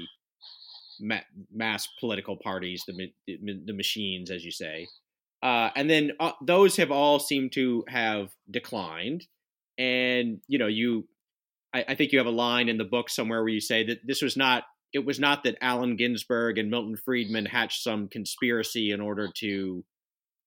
ma- 1.01 1.19
mass 1.53 1.89
political 1.99 2.37
parties, 2.37 2.85
the, 2.87 3.13
the 3.27 3.73
machines, 3.73 4.31
as 4.31 4.45
you 4.45 4.53
say. 4.53 4.87
Uh, 5.43 5.71
and 5.75 5.91
then 5.91 6.13
uh, 6.21 6.33
those 6.41 6.77
have 6.77 6.93
all 6.93 7.19
seemed 7.19 7.53
to 7.53 7.85
have 7.89 8.31
declined. 8.51 9.27
And, 9.77 10.41
you 10.47 10.59
know, 10.59 10.69
you, 10.69 11.09
I, 11.75 11.85
I 11.89 11.95
think 11.97 12.13
you 12.13 12.19
have 12.19 12.27
a 12.27 12.31
line 12.31 12.69
in 12.69 12.79
the 12.79 12.85
book 12.85 13.11
somewhere 13.11 13.41
where 13.41 13.49
you 13.49 13.61
say 13.61 13.85
that 13.87 14.07
this 14.07 14.23
was 14.23 14.37
not, 14.37 14.65
it 14.93 15.05
was 15.05 15.19
not 15.19 15.43
that 15.43 15.59
Allen 15.61 15.97
Ginsberg 15.97 16.59
and 16.59 16.71
Milton 16.71 16.97
Friedman 16.97 17.47
hatched 17.47 17.83
some 17.83 18.07
conspiracy 18.09 18.93
in 18.93 19.01
order 19.01 19.29
to 19.39 19.85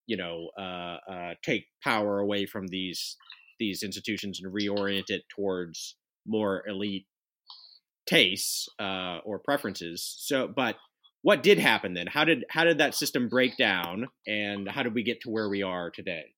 you 0.07 0.17
know 0.17 0.49
uh, 0.57 0.97
uh, 1.11 1.33
take 1.43 1.65
power 1.83 2.19
away 2.19 2.45
from 2.45 2.67
these 2.67 3.17
these 3.59 3.83
institutions 3.83 4.41
and 4.41 4.53
reorient 4.53 5.05
it 5.09 5.23
towards 5.35 5.95
more 6.27 6.63
elite 6.67 7.05
tastes 8.05 8.67
uh, 8.79 9.19
or 9.25 9.39
preferences. 9.39 10.15
So, 10.19 10.47
but 10.47 10.75
what 11.21 11.41
did 11.41 11.57
happen 11.57 11.93
then? 11.93 12.07
How 12.07 12.23
did 12.23 12.45
how 12.49 12.63
did 12.63 12.77
that 12.77 12.93
system 12.93 13.29
break 13.29 13.57
down, 13.57 14.07
and 14.27 14.69
how 14.69 14.83
did 14.83 14.93
we 14.93 15.03
get 15.03 15.21
to 15.21 15.29
where 15.29 15.49
we 15.49 15.63
are 15.63 15.89
today? 15.89 16.35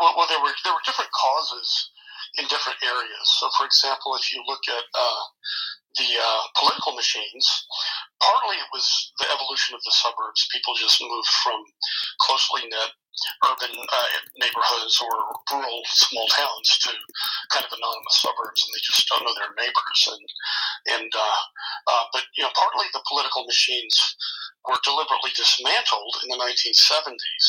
Well, 0.00 0.14
well 0.16 0.26
there 0.28 0.40
were 0.40 0.54
there 0.64 0.72
were 0.72 0.84
different 0.86 1.10
causes 1.12 1.90
in 2.38 2.46
different 2.46 2.78
areas. 2.82 3.26
So, 3.38 3.50
for 3.58 3.66
example, 3.66 4.16
if 4.16 4.32
you 4.32 4.42
look 4.46 4.62
at 4.68 4.84
uh, 4.94 5.22
the 5.96 6.10
uh, 6.18 6.42
political 6.58 6.94
machines, 6.94 7.46
partly 8.20 8.56
it 8.56 8.70
was 8.72 8.86
the 9.20 9.30
evolution 9.30 9.74
of 9.74 9.82
the 9.84 9.94
suburbs. 9.94 10.48
People 10.52 10.74
just 10.74 11.00
moved 11.00 11.32
from 11.42 11.60
closely 12.20 12.66
knit 12.66 12.92
urban 13.46 13.70
uh, 13.70 14.10
neighborhoods 14.42 14.98
or 14.98 15.14
rural 15.54 15.82
small 15.86 16.26
towns 16.34 16.68
to 16.82 16.90
kind 17.54 17.66
of 17.66 17.72
anonymous 17.72 18.18
suburbs, 18.18 18.58
and 18.58 18.70
they 18.74 18.82
just 18.82 19.06
don't 19.06 19.22
know 19.22 19.34
their 19.38 19.54
neighbors. 19.54 20.00
And 20.10 20.26
and 20.98 21.10
uh, 21.14 21.42
uh, 21.90 22.04
but 22.12 22.26
you 22.36 22.42
know, 22.42 22.52
partly 22.58 22.86
the 22.92 23.06
political 23.06 23.46
machines 23.46 23.94
were 24.66 24.80
deliberately 24.82 25.30
dismantled 25.36 26.14
in 26.24 26.28
the 26.32 26.40
1970s 26.40 27.46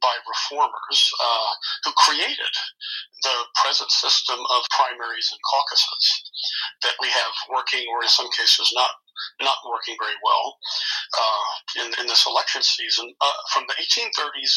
by 0.00 0.14
reformers 0.26 1.00
uh, 1.20 1.52
who 1.84 1.92
created 1.98 2.54
the 3.22 3.36
present 3.62 3.90
system 3.90 4.38
of 4.38 4.60
primaries 4.70 5.28
and 5.32 5.40
caucuses 5.42 6.04
that 6.82 6.96
we 7.00 7.08
have 7.08 7.34
working, 7.50 7.84
or 7.90 8.02
in 8.02 8.08
some 8.08 8.30
cases 8.30 8.70
not 8.74 8.90
not 9.42 9.58
working 9.66 9.98
very 9.98 10.14
well 10.22 10.58
uh, 11.18 11.50
in, 11.82 11.86
in 11.98 12.06
this 12.06 12.22
election 12.26 12.62
season. 12.62 13.10
Uh, 13.18 13.38
from 13.50 13.66
the 13.66 13.74
1830s, 13.74 14.54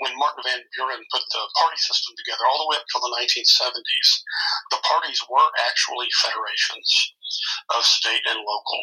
when 0.00 0.16
Martin 0.16 0.40
Van 0.40 0.64
Buren 0.72 1.04
put 1.12 1.20
the 1.20 1.42
party 1.60 1.76
system 1.76 2.16
together, 2.16 2.48
all 2.48 2.64
the 2.64 2.68
way 2.72 2.80
up 2.80 2.88
till 2.88 3.04
the 3.04 3.12
1970s, 3.20 4.08
the 4.72 4.80
parties 4.88 5.20
were 5.28 5.48
actually 5.68 6.08
federations 6.24 6.88
of 7.76 7.84
state 7.84 8.22
and 8.28 8.40
local 8.40 8.82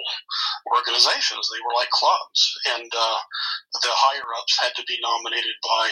organizations. 0.75 1.49
They 1.49 1.63
were 1.65 1.75
like 1.75 1.89
clubs, 1.91 2.41
and 2.77 2.89
uh, 2.91 3.19
the 3.81 3.93
higher 3.93 4.29
ups 4.39 4.57
had 4.61 4.73
to 4.75 4.83
be 4.87 4.99
nominated 5.01 5.57
by 5.63 5.85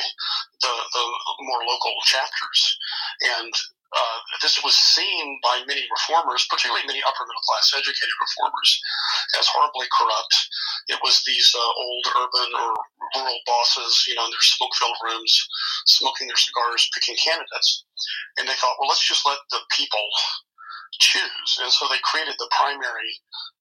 the, 0.62 0.74
the 0.94 1.06
more 1.46 1.64
local 1.68 1.94
chapters. 2.06 2.60
And 3.40 3.54
uh, 3.96 4.20
this 4.42 4.60
was 4.64 4.76
seen 4.76 5.40
by 5.44 5.64
many 5.68 5.88
reformers, 5.88 6.48
particularly 6.52 6.84
many 6.88 7.00
upper 7.08 7.24
middle 7.24 7.48
class 7.48 7.72
educated 7.78 8.18
reformers, 8.20 8.72
as 9.40 9.48
horribly 9.48 9.88
corrupt. 9.94 10.36
It 10.90 11.00
was 11.04 11.24
these 11.24 11.56
uh, 11.56 11.72
old 11.80 12.06
urban 12.20 12.50
or 12.60 12.76
rural 13.16 13.40
bosses, 13.48 14.06
you 14.08 14.16
know, 14.16 14.26
in 14.26 14.32
their 14.32 14.48
smoke 14.58 14.76
filled 14.76 15.00
rooms, 15.06 15.34
smoking 15.88 16.28
their 16.28 16.38
cigars, 16.38 16.90
picking 16.94 17.16
candidates. 17.24 17.86
And 18.38 18.48
they 18.50 18.58
thought, 18.60 18.76
well, 18.80 18.90
let's 18.90 19.08
just 19.08 19.26
let 19.26 19.40
the 19.52 19.64
people 19.72 20.04
choose. 21.00 21.52
And 21.62 21.72
so 21.72 21.88
they 21.88 22.02
created 22.04 22.36
the 22.40 22.50
primary 22.52 23.12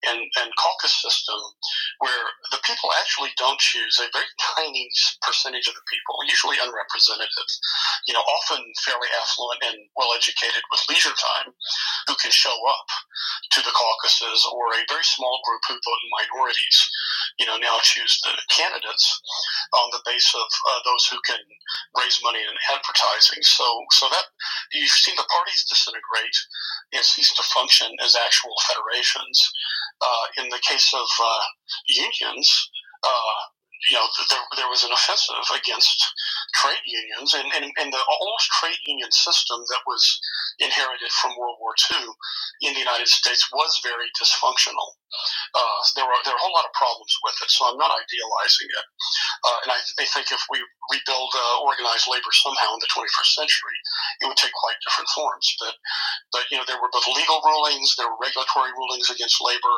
and, 0.08 0.20
and 0.20 0.50
caucus 0.60 0.92
system 1.00 1.38
where 2.00 2.24
the 2.52 2.60
people 2.64 2.90
actually 3.00 3.32
don't 3.36 3.58
choose. 3.60 4.00
A 4.00 4.10
very 4.12 4.28
tiny 4.56 4.88
percentage 5.22 5.68
of 5.68 5.74
the 5.74 5.86
people, 5.88 6.20
usually 6.28 6.60
unrepresented, 6.60 7.30
you 8.06 8.14
know, 8.14 8.24
often 8.24 8.60
fairly 8.84 9.08
affluent 9.20 9.60
and 9.64 9.78
well 9.96 10.12
educated 10.16 10.62
with 10.70 10.84
leisure 10.88 11.14
time, 11.16 11.52
who 12.06 12.14
can 12.20 12.30
show 12.30 12.54
up 12.68 12.88
to 13.52 13.60
the 13.62 13.74
caucuses, 13.74 14.44
or 14.52 14.74
a 14.74 14.90
very 14.90 15.04
small 15.04 15.40
group 15.46 15.62
who 15.68 15.74
vote 15.74 16.02
in 16.04 16.10
minorities, 16.12 16.78
you 17.38 17.46
know, 17.46 17.56
now 17.56 17.78
choose 17.82 18.20
the 18.22 18.34
candidates 18.50 19.20
on 19.74 19.90
the 19.92 19.93
of 20.34 20.46
uh, 20.46 20.80
those 20.84 21.06
who 21.06 21.18
can 21.26 21.40
raise 21.98 22.20
money 22.22 22.38
in 22.38 22.54
advertising. 22.70 23.42
So, 23.42 23.64
so 23.90 24.06
that 24.08 24.26
you've 24.72 24.90
seen 24.90 25.16
the 25.16 25.26
parties 25.30 25.66
disintegrate 25.68 26.38
and 26.92 27.04
cease 27.04 27.32
to 27.34 27.42
function 27.42 27.90
as 28.04 28.14
actual 28.14 28.54
federations. 28.68 29.36
Uh, 30.00 30.42
in 30.42 30.48
the 30.50 30.62
case 30.62 30.92
of 30.94 31.08
uh, 31.22 31.44
unions, 31.88 32.46
uh, 33.02 33.38
you 33.90 33.96
know, 33.96 34.06
there, 34.30 34.46
there 34.56 34.68
was 34.68 34.84
an 34.84 34.92
offensive 34.92 35.44
against 35.54 35.98
trade 36.54 36.84
unions, 36.86 37.34
and, 37.34 37.48
and, 37.54 37.66
and 37.76 37.92
the 37.92 38.04
old 38.20 38.40
trade 38.60 38.80
union 38.86 39.10
system 39.10 39.58
that 39.68 39.82
was 39.86 40.02
inherited 40.58 41.10
from 41.20 41.34
World 41.38 41.58
War 41.60 41.74
II 41.90 42.06
in 42.62 42.74
the 42.74 42.80
United 42.80 43.08
States 43.08 43.48
was 43.52 43.80
very 43.82 44.06
dysfunctional. 44.14 44.94
Uh, 45.54 45.78
there 45.94 46.06
were 46.06 46.18
there 46.26 46.34
were 46.34 46.42
a 46.42 46.44
whole 46.44 46.54
lot 46.54 46.66
of 46.66 46.74
problems 46.74 47.14
with 47.22 47.38
it, 47.38 47.50
so 47.50 47.70
I'm 47.70 47.78
not 47.78 47.94
idealizing 47.94 48.66
it. 48.66 48.86
Uh, 49.46 49.58
and 49.62 49.70
I, 49.70 49.78
I, 50.02 50.06
think 50.10 50.34
if 50.34 50.42
we 50.50 50.58
rebuild 50.90 51.30
uh, 51.30 51.62
organized 51.62 52.10
labor 52.10 52.34
somehow 52.34 52.74
in 52.74 52.82
the 52.82 52.90
21st 52.90 53.30
century, 53.38 53.78
it 54.20 54.26
would 54.26 54.40
take 54.40 54.50
quite 54.58 54.74
different 54.82 55.06
forms. 55.14 55.46
But 55.62 55.74
but 56.34 56.44
you 56.50 56.58
know 56.58 56.66
there 56.66 56.82
were 56.82 56.90
both 56.90 57.06
legal 57.06 57.38
rulings, 57.46 57.94
there 57.94 58.10
were 58.10 58.18
regulatory 58.18 58.74
rulings 58.74 59.10
against 59.10 59.38
labor. 59.38 59.76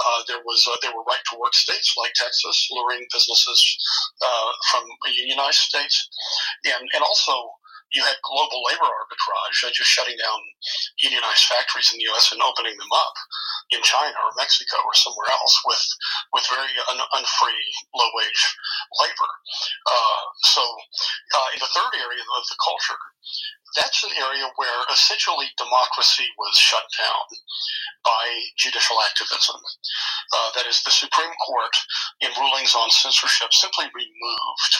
Uh, 0.00 0.20
there 0.24 0.40
was 0.48 0.64
uh, 0.64 0.80
there 0.80 0.96
were 0.96 1.04
right 1.04 1.24
to 1.28 1.36
work 1.36 1.52
states 1.52 1.92
like 2.00 2.16
Texas 2.16 2.56
luring 2.72 3.04
businesses 3.12 3.60
uh, 4.24 4.50
from 4.72 4.88
unionized 5.12 5.68
states, 5.68 6.08
and 6.64 6.84
and 6.94 7.02
also 7.02 7.32
you 7.92 8.02
had 8.06 8.14
global 8.22 8.62
labor 8.70 8.86
arbitrage, 8.86 9.66
uh, 9.66 9.70
just 9.74 9.90
shutting 9.90 10.14
down 10.14 10.38
unionized 10.98 11.50
factories 11.50 11.90
in 11.90 11.98
the 11.98 12.06
U.S. 12.14 12.30
and 12.30 12.42
opening 12.42 12.76
them 12.78 12.92
up 12.94 13.14
in 13.74 13.82
China 13.82 14.14
or 14.14 14.30
Mexico 14.38 14.78
or 14.86 14.94
somewhere 14.94 15.30
else 15.30 15.54
with 15.66 15.82
with 16.32 16.46
very 16.54 16.70
un- 16.90 17.10
unfree, 17.18 17.66
low 17.94 18.10
wage 18.14 18.42
labor. 19.02 19.30
Uh, 19.86 20.22
so, 20.54 20.62
uh, 20.62 21.48
in 21.54 21.58
the 21.58 21.72
third 21.74 21.92
area 21.98 22.22
of 22.22 22.44
the 22.46 22.58
culture, 22.62 23.00
that's 23.76 24.02
an 24.04 24.10
area 24.18 24.46
where 24.56 24.80
essentially 24.92 25.46
democracy 25.58 26.26
was 26.38 26.54
shut 26.58 26.86
down 26.98 27.26
by 28.04 28.24
judicial 28.56 28.98
activism. 29.02 29.58
Uh, 30.34 30.50
that 30.56 30.66
is, 30.66 30.82
the 30.82 30.90
Supreme 30.90 31.34
Court, 31.46 31.74
in 32.20 32.30
rulings 32.38 32.74
on 32.74 32.90
censorship, 32.90 33.52
simply 33.52 33.86
removed 33.94 34.74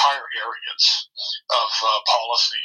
entire 0.00 0.24
areas 0.40 0.84
of 1.52 1.68
uh, 1.84 2.00
policy 2.08 2.64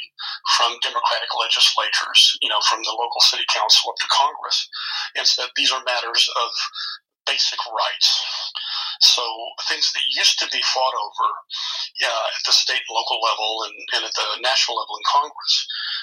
from 0.56 0.78
democratic 0.80 1.28
legislatures, 1.36 2.38
you 2.40 2.48
know, 2.48 2.60
from 2.68 2.80
the 2.82 2.96
local 2.96 3.20
city 3.20 3.44
council 3.52 3.90
up 3.90 3.96
to 4.00 4.08
Congress, 4.08 4.68
and 5.16 5.26
said 5.26 5.48
these 5.56 5.72
are 5.72 5.82
matters 5.84 6.28
of 6.32 6.50
basic 7.26 7.58
rights. 7.68 8.24
So 9.00 9.22
things 9.68 9.92
that 9.92 10.16
used 10.16 10.38
to 10.38 10.48
be 10.48 10.62
fought 10.62 10.96
over 10.96 11.28
uh, 11.28 12.26
at 12.32 12.42
the 12.46 12.52
state 12.52 12.80
and 12.80 12.96
local 12.96 13.20
level 13.20 13.68
and, 13.68 13.76
and 13.92 14.04
at 14.06 14.14
the 14.14 14.40
national 14.40 14.78
level 14.78 14.96
in 14.96 15.04
Congress, 15.04 15.54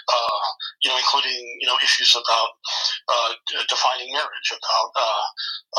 uh, 0.10 0.46
you 0.84 0.90
know, 0.90 0.98
including 0.98 1.40
you 1.60 1.68
know 1.68 1.78
issues 1.84 2.16
about 2.16 2.50
uh, 3.08 3.32
defining 3.70 4.12
marriage, 4.12 4.50
about 4.52 4.90
uh, 4.96 5.26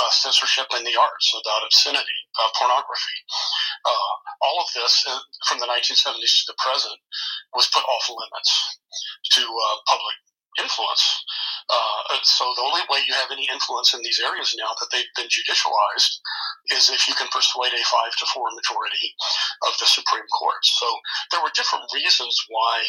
uh, 0.00 0.10
censorship 0.10 0.66
in 0.76 0.84
the 0.84 0.96
arts, 0.96 1.34
about 1.34 1.64
obscenity, 1.64 2.20
pornography. 2.58 3.18
Uh, 3.84 4.12
all 4.42 4.60
of 4.60 4.68
this 4.74 5.04
from 5.48 5.58
the 5.58 5.66
1970s 5.66 6.44
to 6.44 6.44
the 6.48 6.58
present 6.58 6.98
was 7.54 7.68
put 7.72 7.84
off 7.84 8.08
limits 8.08 8.78
to 9.32 9.42
public 9.86 10.16
influence. 10.60 11.24
Uh, 11.64 12.20
so 12.22 12.44
the 12.56 12.66
only 12.66 12.84
way 12.92 13.00
you 13.08 13.14
have 13.16 13.32
any 13.32 13.48
influence 13.48 13.94
in 13.96 14.02
these 14.04 14.20
areas 14.20 14.52
now 14.58 14.72
that 14.76 14.88
they've 14.92 15.16
been 15.16 15.32
judicialized 15.32 16.20
is 16.72 16.92
if 16.92 17.08
you 17.08 17.14
can 17.16 17.28
persuade 17.32 17.72
a 17.72 17.82
five 17.88 18.12
to 18.20 18.26
four 18.32 18.48
majority 18.52 19.16
of 19.64 19.72
the 19.80 19.88
Supreme 19.88 20.28
Court. 20.28 20.60
So 20.60 20.86
there 21.32 21.40
were 21.40 21.52
different 21.56 21.88
reasons 21.92 22.36
why 22.48 22.84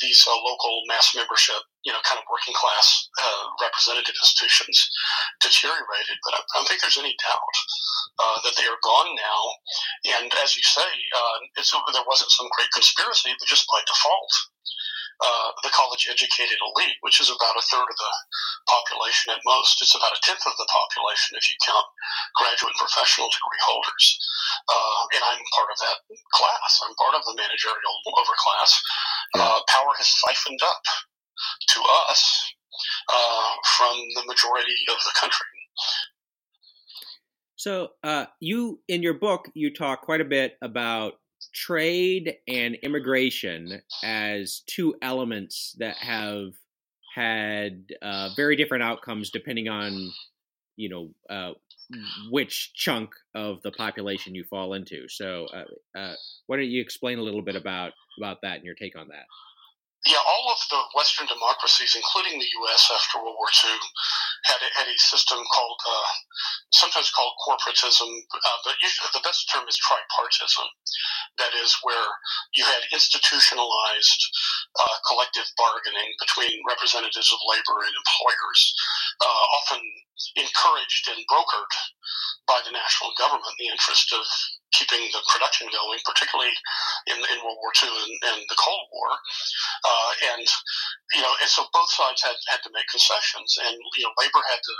these 0.00 0.24
uh, 0.24 0.32
local 0.32 0.84
mass 0.88 1.12
membership, 1.16 1.60
you 1.84 1.92
know, 1.92 2.00
kind 2.04 2.20
of 2.20 2.28
working 2.28 2.56
class 2.56 3.08
uh, 3.20 3.44
representative 3.60 4.16
institutions 4.16 4.76
deteriorated. 5.40 6.16
But 6.24 6.40
I 6.40 6.44
don't 6.56 6.68
think 6.68 6.80
there's 6.80 7.00
any 7.00 7.16
doubt 7.20 7.56
uh, 8.20 8.38
that 8.48 8.56
they 8.56 8.64
are 8.68 8.80
gone 8.80 9.12
now. 9.12 9.40
And 10.20 10.32
as 10.40 10.56
you 10.56 10.64
say, 10.64 10.88
uh, 10.88 11.36
there 11.56 12.08
wasn't 12.08 12.32
some 12.32 12.48
great 12.56 12.72
conspiracy, 12.72 13.32
but 13.36 13.48
just 13.48 13.68
by 13.68 13.80
default 13.84 14.32
uh, 15.20 15.48
the 15.64 15.72
college 15.72 16.08
educated 16.10 16.58
elite, 16.60 17.00
which 17.00 17.20
is 17.20 17.32
about 17.32 17.56
a 17.56 17.64
third 17.72 17.88
of 17.88 17.96
the 17.96 18.14
population 18.68 19.32
at 19.32 19.40
most. 19.48 19.80
It's 19.80 19.96
about 19.96 20.12
a 20.12 20.20
tenth 20.20 20.44
of 20.44 20.56
the 20.60 20.68
population 20.68 21.40
if 21.40 21.48
you 21.48 21.56
count 21.64 21.86
graduate 22.36 22.76
and 22.76 22.82
professional 22.84 23.32
degree 23.32 23.62
holders. 23.64 24.06
Uh, 24.68 25.00
and 25.16 25.22
I'm 25.24 25.42
part 25.56 25.70
of 25.72 25.78
that 25.80 25.98
class. 26.36 26.70
I'm 26.84 26.96
part 27.00 27.16
of 27.16 27.24
the 27.24 27.36
managerial 27.36 27.94
overclass. 28.12 28.72
Uh, 29.40 29.60
power 29.72 29.92
has 29.96 30.08
siphoned 30.20 30.60
up 30.62 30.84
to 31.72 31.80
us 32.10 32.20
uh, 33.08 33.50
from 33.76 33.94
the 34.20 34.24
majority 34.26 34.76
of 34.92 35.00
the 35.00 35.14
country. 35.16 35.46
So, 37.56 37.96
uh, 38.04 38.26
you 38.40 38.80
in 38.86 39.02
your 39.02 39.14
book, 39.14 39.48
you 39.54 39.72
talk 39.72 40.02
quite 40.02 40.20
a 40.20 40.28
bit 40.28 40.56
about 40.60 41.14
trade 41.56 42.36
and 42.46 42.74
immigration 42.82 43.80
as 44.04 44.60
two 44.66 44.94
elements 45.00 45.74
that 45.78 45.96
have 45.96 46.52
had 47.14 47.84
uh, 48.02 48.28
very 48.36 48.56
different 48.56 48.84
outcomes 48.84 49.30
depending 49.30 49.68
on 49.68 50.12
you 50.76 50.90
know 50.90 51.08
uh, 51.30 51.52
which 52.30 52.72
chunk 52.74 53.14
of 53.34 53.62
the 53.62 53.70
population 53.72 54.34
you 54.34 54.44
fall 54.44 54.74
into. 54.74 55.08
So, 55.08 55.46
uh, 55.54 55.98
uh 55.98 56.14
why 56.46 56.56
don't 56.56 56.66
you 56.66 56.82
explain 56.82 57.18
a 57.18 57.22
little 57.22 57.42
bit 57.42 57.56
about 57.56 57.92
about 58.18 58.42
that 58.42 58.56
and 58.56 58.64
your 58.64 58.74
take 58.74 58.96
on 58.98 59.08
that? 59.08 59.24
Yeah, 60.06 60.22
all 60.26 60.50
of 60.50 60.58
the 60.70 60.82
Western 60.98 61.28
democracies, 61.30 61.94
including 61.94 62.40
the 62.40 62.50
U.S. 62.66 62.90
after 62.90 63.22
World 63.22 63.38
War 63.38 63.52
II, 63.52 63.70
had 64.50 64.58
a, 64.58 64.68
had 64.74 64.88
a 64.90 64.98
system 64.98 65.38
called, 65.54 65.80
uh, 65.86 66.10
sometimes 66.74 67.12
called 67.14 67.34
corporatism, 67.46 68.10
uh, 68.10 68.58
but 68.66 68.80
usually 68.82 69.12
the 69.14 69.22
best 69.22 69.46
term 69.52 69.68
is 69.70 69.78
tripartism. 69.78 70.66
That 71.38 71.54
is 71.54 71.76
where 71.84 72.08
you 72.56 72.64
had 72.66 72.82
institutionalized 72.90 74.22
uh, 74.80 74.96
collective 75.06 75.46
bargaining 75.60 76.10
between 76.18 76.66
representatives 76.66 77.30
of 77.30 77.38
labor 77.46 77.86
and 77.86 77.94
employers, 77.94 78.60
uh, 79.22 79.44
often 79.62 79.82
encouraged 80.34 81.14
and 81.14 81.22
brokered 81.30 81.74
by 82.48 82.58
the 82.66 82.72
national 82.74 83.12
government 83.18 83.54
in 83.60 83.66
the 83.66 83.72
interest 83.72 84.12
of 84.14 84.26
keeping 84.76 85.08
the 85.10 85.24
production 85.32 85.66
going, 85.72 85.98
particularly 86.04 86.52
in, 87.08 87.16
in 87.16 87.36
World 87.40 87.56
War 87.64 87.72
II 87.72 87.88
and, 87.88 88.16
and 88.36 88.40
the 88.46 88.60
Cold 88.60 88.86
War. 88.92 89.10
Uh, 89.82 90.12
and, 90.36 90.46
you 91.16 91.22
know, 91.24 91.32
and 91.40 91.48
so 91.48 91.64
both 91.72 91.88
sides 91.88 92.20
had, 92.20 92.36
had 92.52 92.60
to 92.68 92.74
make 92.76 92.86
concessions 92.92 93.56
and, 93.64 93.76
you 93.96 94.04
know, 94.04 94.12
labor 94.20 94.44
had 94.44 94.60
to 94.60 94.74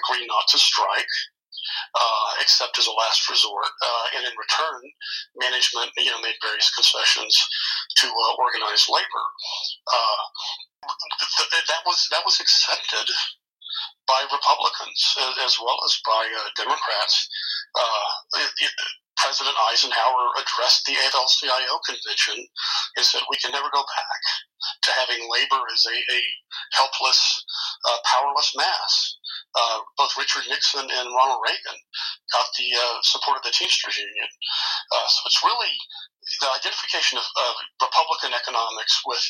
agree 0.00 0.24
not 0.26 0.48
to 0.48 0.58
strike. 0.58 1.12
Uh, 1.94 2.30
except 2.40 2.76
as 2.78 2.88
a 2.88 2.98
last 2.98 3.30
resort, 3.30 3.70
uh, 3.84 4.06
and 4.16 4.26
in 4.26 4.32
return, 4.34 4.82
management, 5.38 5.92
you 5.96 6.10
know, 6.10 6.20
made 6.20 6.34
various 6.42 6.74
concessions 6.74 7.38
to 7.94 8.08
uh, 8.08 8.32
organize 8.34 8.88
labor. 8.90 9.26
Uh, 9.86 10.22
th- 11.38 11.68
that 11.68 11.84
was 11.86 12.08
that 12.10 12.24
was 12.24 12.40
accepted 12.40 13.06
by 14.06 14.20
Republicans 14.32 15.16
as 15.44 15.56
well 15.60 15.78
as 15.84 16.00
by 16.04 16.24
uh, 16.26 16.48
Democrats. 16.56 17.28
Uh, 17.74 18.40
it, 18.40 18.50
it, 18.58 18.72
President 19.22 19.54
Eisenhower 19.70 20.34
addressed 20.42 20.82
the 20.84 20.98
AFL-CIO 20.98 21.78
convention 21.86 22.42
and 22.98 23.06
said 23.06 23.22
we 23.30 23.38
can 23.38 23.54
never 23.54 23.70
go 23.70 23.86
back 23.86 24.20
to 24.82 24.90
having 24.98 25.30
labor 25.30 25.62
as 25.70 25.86
a, 25.86 25.94
a 25.94 26.20
helpless, 26.74 27.22
uh, 27.86 27.98
powerless 28.04 28.50
mass. 28.58 29.16
Uh, 29.54 29.78
both 29.96 30.18
Richard 30.18 30.42
Nixon 30.48 30.90
and 30.90 31.14
Ronald 31.14 31.38
Reagan 31.44 31.78
got 32.34 32.46
the 32.58 32.68
uh, 32.74 32.98
support 33.02 33.38
of 33.38 33.44
the 33.44 33.54
Teamsters 33.54 33.96
Union. 33.96 34.30
Uh, 34.90 35.06
so 35.06 35.20
it's 35.26 35.44
really 35.44 35.74
the 36.40 36.50
identification 36.50 37.18
of, 37.18 37.24
of, 37.24 37.54
Republican 37.82 38.32
economics 38.32 39.02
with, 39.04 39.20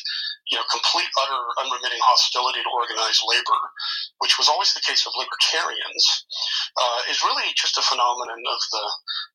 you 0.47 0.55
know, 0.55 0.63
complete, 0.71 1.09
utter, 1.19 1.41
unremitting 1.59 1.99
hostility 1.99 2.61
to 2.61 2.71
organized 2.71 3.25
labor, 3.27 3.59
which 4.21 4.37
was 4.37 4.47
always 4.47 4.71
the 4.73 4.85
case 4.85 5.03
of 5.03 5.13
libertarians, 5.17 6.03
uh, 6.77 6.99
is 7.09 7.25
really 7.25 7.49
just 7.57 7.77
a 7.77 7.83
phenomenon 7.83 8.39
of 8.39 8.61
the, 8.71 8.85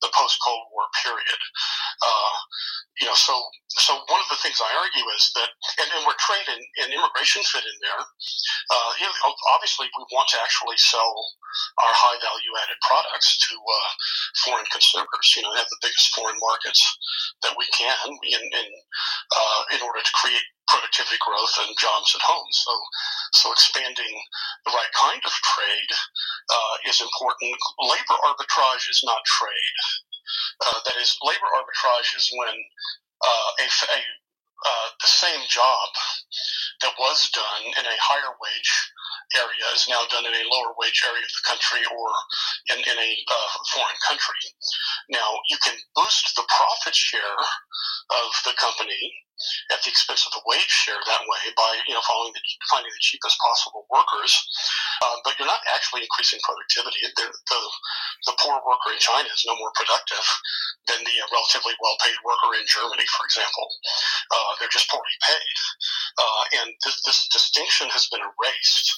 the 0.07 0.11
post-Cold 0.15 0.65
War 0.73 0.87
period. 1.03 1.41
Uh, 2.01 2.37
you 3.03 3.07
know, 3.07 3.19
so 3.19 3.35
so 3.69 3.95
one 4.09 4.23
of 4.25 4.31
the 4.33 4.41
things 4.41 4.59
I 4.59 4.73
argue 4.75 5.07
is 5.13 5.31
that, 5.37 5.51
and, 5.79 5.89
and 5.93 6.03
where 6.09 6.17
trade 6.19 6.49
and, 6.49 6.63
and 6.83 6.89
immigration 6.91 7.45
fit 7.45 7.63
in 7.63 7.77
there, 7.85 8.01
uh, 8.01 8.91
you 8.97 9.07
know, 9.07 9.31
obviously 9.55 9.87
we 9.93 10.09
want 10.11 10.27
to 10.33 10.41
actually 10.41 10.81
sell 10.81 11.15
our 11.85 11.95
high 11.95 12.19
value 12.19 12.53
added 12.65 12.81
products 12.81 13.39
to 13.49 13.55
uh, 13.55 13.91
foreign 14.45 14.69
consumers. 14.73 15.27
You 15.37 15.45
know, 15.45 15.53
have 15.55 15.69
the 15.69 15.85
biggest 15.85 16.11
foreign 16.17 16.41
markets 16.41 16.81
that 17.45 17.55
we 17.59 17.67
can 17.75 17.99
in 18.23 18.43
in, 18.43 18.69
uh, 19.35 19.63
in 19.75 19.81
order 19.83 20.01
to 20.01 20.13
create 20.15 20.47
productivity 20.69 21.17
growth 21.25 21.55
and 21.65 21.73
jobs 21.81 22.15
at 22.15 22.23
home. 22.23 22.47
So, 22.53 22.73
so 23.33 23.53
expanding 23.53 24.15
the 24.65 24.73
right 24.73 24.93
kind 24.95 25.21
of 25.25 25.33
trade 25.33 25.93
uh, 26.53 26.75
is 26.87 27.01
important. 27.01 27.57
Labor 27.81 28.17
arbitrage 28.23 28.87
is 28.89 29.01
not 29.05 29.25
trade. 29.25 29.77
Uh, 30.61 30.79
that 30.85 30.97
is, 31.01 31.17
labor 31.25 31.49
arbitrage 31.57 32.13
is 32.17 32.29
when 32.37 32.57
uh, 33.25 33.51
a, 33.65 33.67
a 33.67 34.01
uh, 34.59 34.89
the 35.01 35.07
same 35.07 35.41
job 35.49 35.89
that 36.83 36.93
was 36.99 37.31
done 37.31 37.65
in 37.79 37.85
a 37.87 38.03
higher 38.03 38.35
wage 38.43 38.75
area 39.37 39.67
is 39.75 39.89
now 39.89 40.01
done 40.09 40.25
in 40.25 40.33
a 40.33 40.49
lower 40.49 40.73
wage 40.79 41.05
area 41.05 41.25
of 41.25 41.35
the 41.35 41.45
country 41.45 41.83
or 41.85 42.09
in, 42.73 42.81
in 42.81 42.99
a 42.99 43.13
uh, 43.29 43.49
foreign 43.75 44.01
country. 44.07 44.45
Now, 45.11 45.41
you 45.49 45.59
can 45.61 45.77
boost 45.97 46.37
the 46.37 46.47
profit 46.49 46.95
share 46.95 47.41
of 48.11 48.31
the 48.45 48.57
company 48.57 49.29
at 49.71 49.79
the 49.87 49.91
expense 49.91 50.27
of 50.27 50.35
the 50.35 50.43
wage 50.51 50.67
share 50.67 50.99
that 51.07 51.23
way 51.23 51.45
by 51.55 51.71
you 51.87 51.95
know 51.95 52.03
following 52.03 52.35
the, 52.35 52.43
finding 52.67 52.91
the 52.91 53.05
cheapest 53.05 53.39
possible 53.39 53.87
workers, 53.87 54.35
uh, 55.03 55.17
but 55.23 55.39
you're 55.39 55.51
not 55.51 55.63
actually 55.71 56.03
increasing 56.03 56.43
productivity. 56.43 57.07
The, 57.15 57.31
the, 57.31 57.61
the 58.27 58.37
poor 58.43 58.59
worker 58.67 58.91
in 58.91 58.99
China 58.99 59.31
is 59.31 59.47
no 59.47 59.55
more 59.55 59.71
productive 59.79 60.27
than 60.91 61.05
the 61.07 61.17
uh, 61.23 61.29
relatively 61.31 61.75
well-paid 61.79 62.19
worker 62.27 62.51
in 62.59 62.67
Germany, 62.67 63.07
for 63.15 63.23
example. 63.31 63.67
Uh, 64.33 64.51
they're 64.59 64.75
just 64.75 64.91
poorly 64.91 65.17
paid, 65.23 65.57
uh, 66.19 66.43
and 66.63 66.69
this, 66.83 66.99
this, 67.07 67.31
distinction 67.31 67.87
has 67.95 68.11
been 68.11 68.25
erased. 68.25 68.89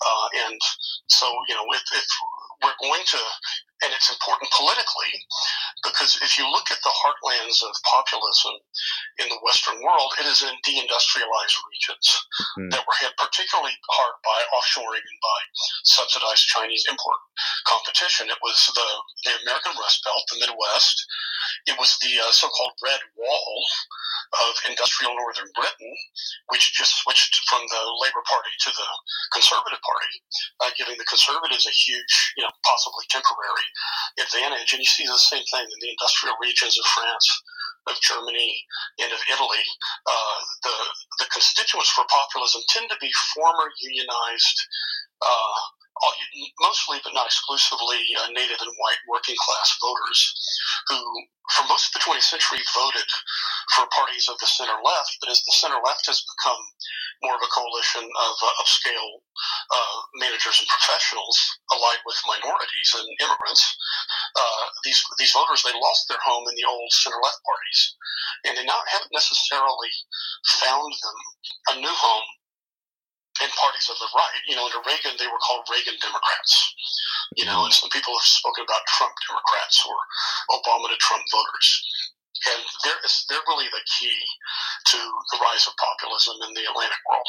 Uh, 0.00 0.26
and 0.48 0.60
so 1.08 1.26
you 1.48 1.54
know 1.54 1.66
if, 1.72 1.82
if 1.92 2.06
we're 2.62 2.80
going 2.80 3.04
to 3.06 3.20
and 3.80 3.92
it's 3.96 4.12
important 4.12 4.52
politically 4.52 5.12
because 5.84 6.20
if 6.20 6.36
you 6.36 6.44
look 6.52 6.68
at 6.68 6.80
the 6.84 6.92
heartlands 6.92 7.64
of 7.64 7.72
populism 7.88 8.60
in 9.24 9.26
the 9.32 9.40
Western 9.40 9.80
world, 9.80 10.12
it 10.20 10.28
is 10.28 10.44
in 10.44 10.52
deindustrialized 10.60 11.56
regions 11.64 12.06
mm-hmm. 12.60 12.68
that 12.68 12.84
were 12.84 12.98
hit 13.00 13.16
particularly 13.16 13.72
hard 13.88 14.16
by 14.20 14.36
offshoring 14.52 15.00
and 15.00 15.20
by 15.24 15.40
subsidized 15.84 16.52
Chinese 16.52 16.84
import 16.92 17.16
competition. 17.64 18.28
It 18.28 18.40
was 18.44 18.68
the, 18.76 18.88
the 19.24 19.32
American 19.48 19.72
Rust 19.80 20.04
Belt, 20.04 20.24
the 20.28 20.44
Midwest. 20.44 20.96
It 21.64 21.76
was 21.80 21.96
the 22.04 22.20
uh, 22.20 22.32
so-called 22.36 22.76
Red 22.84 23.00
Wall 23.16 23.64
of 24.30 24.52
industrial 24.68 25.14
northern 25.18 25.50
Britain, 25.58 25.92
which 26.54 26.74
just 26.74 27.02
switched 27.02 27.34
from 27.50 27.66
the 27.66 27.82
Labour 27.98 28.22
Party 28.30 28.54
to 28.62 28.70
the 28.70 28.90
Conservative 29.34 29.82
Party, 29.82 30.14
uh, 30.62 30.70
giving 30.78 30.94
the 30.98 31.08
Conservatives 31.10 31.66
a 31.66 31.74
huge, 31.74 32.14
you 32.38 32.42
know, 32.46 32.52
possibly 32.62 33.02
temporary 33.10 33.68
advantage. 34.22 34.70
And 34.70 34.82
you 34.82 34.86
see 34.86 35.06
the 35.06 35.18
same 35.18 35.42
thing 35.50 35.66
in 35.66 35.80
the 35.82 35.90
industrial 35.90 36.38
regions 36.38 36.78
of 36.78 36.86
France, 36.94 37.26
of 37.90 37.98
Germany, 38.00 38.54
and 39.02 39.10
of 39.10 39.20
Italy. 39.26 39.64
Uh, 40.06 40.38
the 40.62 40.76
the 41.26 41.28
constituents 41.34 41.90
for 41.90 42.06
populism 42.06 42.62
tend 42.70 42.86
to 42.90 42.98
be 43.02 43.10
former 43.34 43.66
unionized. 43.82 44.58
Uh, 45.20 45.58
mostly 46.60 46.98
but 47.04 47.12
not 47.12 47.26
exclusively 47.26 48.00
uh, 48.20 48.28
native 48.32 48.56
and 48.60 48.72
white 48.80 49.02
working 49.08 49.36
class 49.36 49.76
voters 49.82 50.20
who, 50.88 50.96
for 51.56 51.66
most 51.68 51.90
of 51.90 52.00
the 52.00 52.04
20th 52.08 52.24
century, 52.24 52.58
voted 52.72 53.08
for 53.76 53.86
parties 53.94 54.28
of 54.28 54.38
the 54.38 54.46
center 54.46 54.76
left. 54.82 55.18
But 55.20 55.30
as 55.30 55.42
the 55.44 55.54
center 55.54 55.78
left 55.84 56.06
has 56.06 56.22
become 56.36 56.62
more 57.22 57.36
of 57.36 57.44
a 57.44 57.52
coalition 57.52 58.04
of 58.04 58.34
uh, 58.42 58.54
upscale 58.62 59.22
uh, 59.70 59.96
managers 60.18 60.58
and 60.58 60.68
professionals 60.68 61.36
allied 61.72 62.02
with 62.06 62.18
minorities 62.26 62.90
and 62.98 63.06
immigrants, 63.22 63.62
uh, 64.36 64.64
these 64.84 65.00
these 65.18 65.32
voters 65.32 65.62
they 65.62 65.74
lost 65.76 66.08
their 66.08 66.22
home 66.24 66.44
in 66.48 66.56
the 66.56 66.66
old 66.68 66.90
center 66.92 67.20
left 67.22 67.40
parties, 67.46 67.80
and 68.46 68.52
they 68.56 68.66
not 68.66 68.88
haven't 68.88 69.14
necessarily 69.14 69.92
found 70.62 70.90
them 70.90 71.18
a 71.70 71.74
new 71.80 71.94
home 71.94 72.28
in 73.40 73.48
parties 73.56 73.88
of 73.88 73.96
the 73.98 74.10
right. 74.14 74.40
You 74.46 74.56
know, 74.56 74.68
under 74.68 74.84
Reagan, 74.84 75.16
they 75.16 75.28
were 75.30 75.40
called 75.40 75.64
Reagan 75.72 75.96
Democrats. 76.00 76.52
You 77.36 77.46
know, 77.46 77.64
and 77.64 77.72
some 77.72 77.88
people 77.90 78.12
have 78.12 78.26
spoken 78.26 78.64
about 78.66 78.84
Trump 78.90 79.14
Democrats 79.28 79.80
or 79.86 79.96
Obama 80.58 80.90
to 80.90 80.98
Trump 80.98 81.24
voters. 81.30 81.68
And 82.46 82.64
they're, 82.84 83.00
they're 83.28 83.46
really 83.48 83.66
the 83.70 83.84
key 83.98 84.18
to 84.86 84.96
the 84.96 85.38
rise 85.42 85.66
of 85.66 85.74
populism 85.76 86.36
in 86.48 86.54
the 86.54 86.70
Atlantic 86.70 86.98
world. 87.08 87.26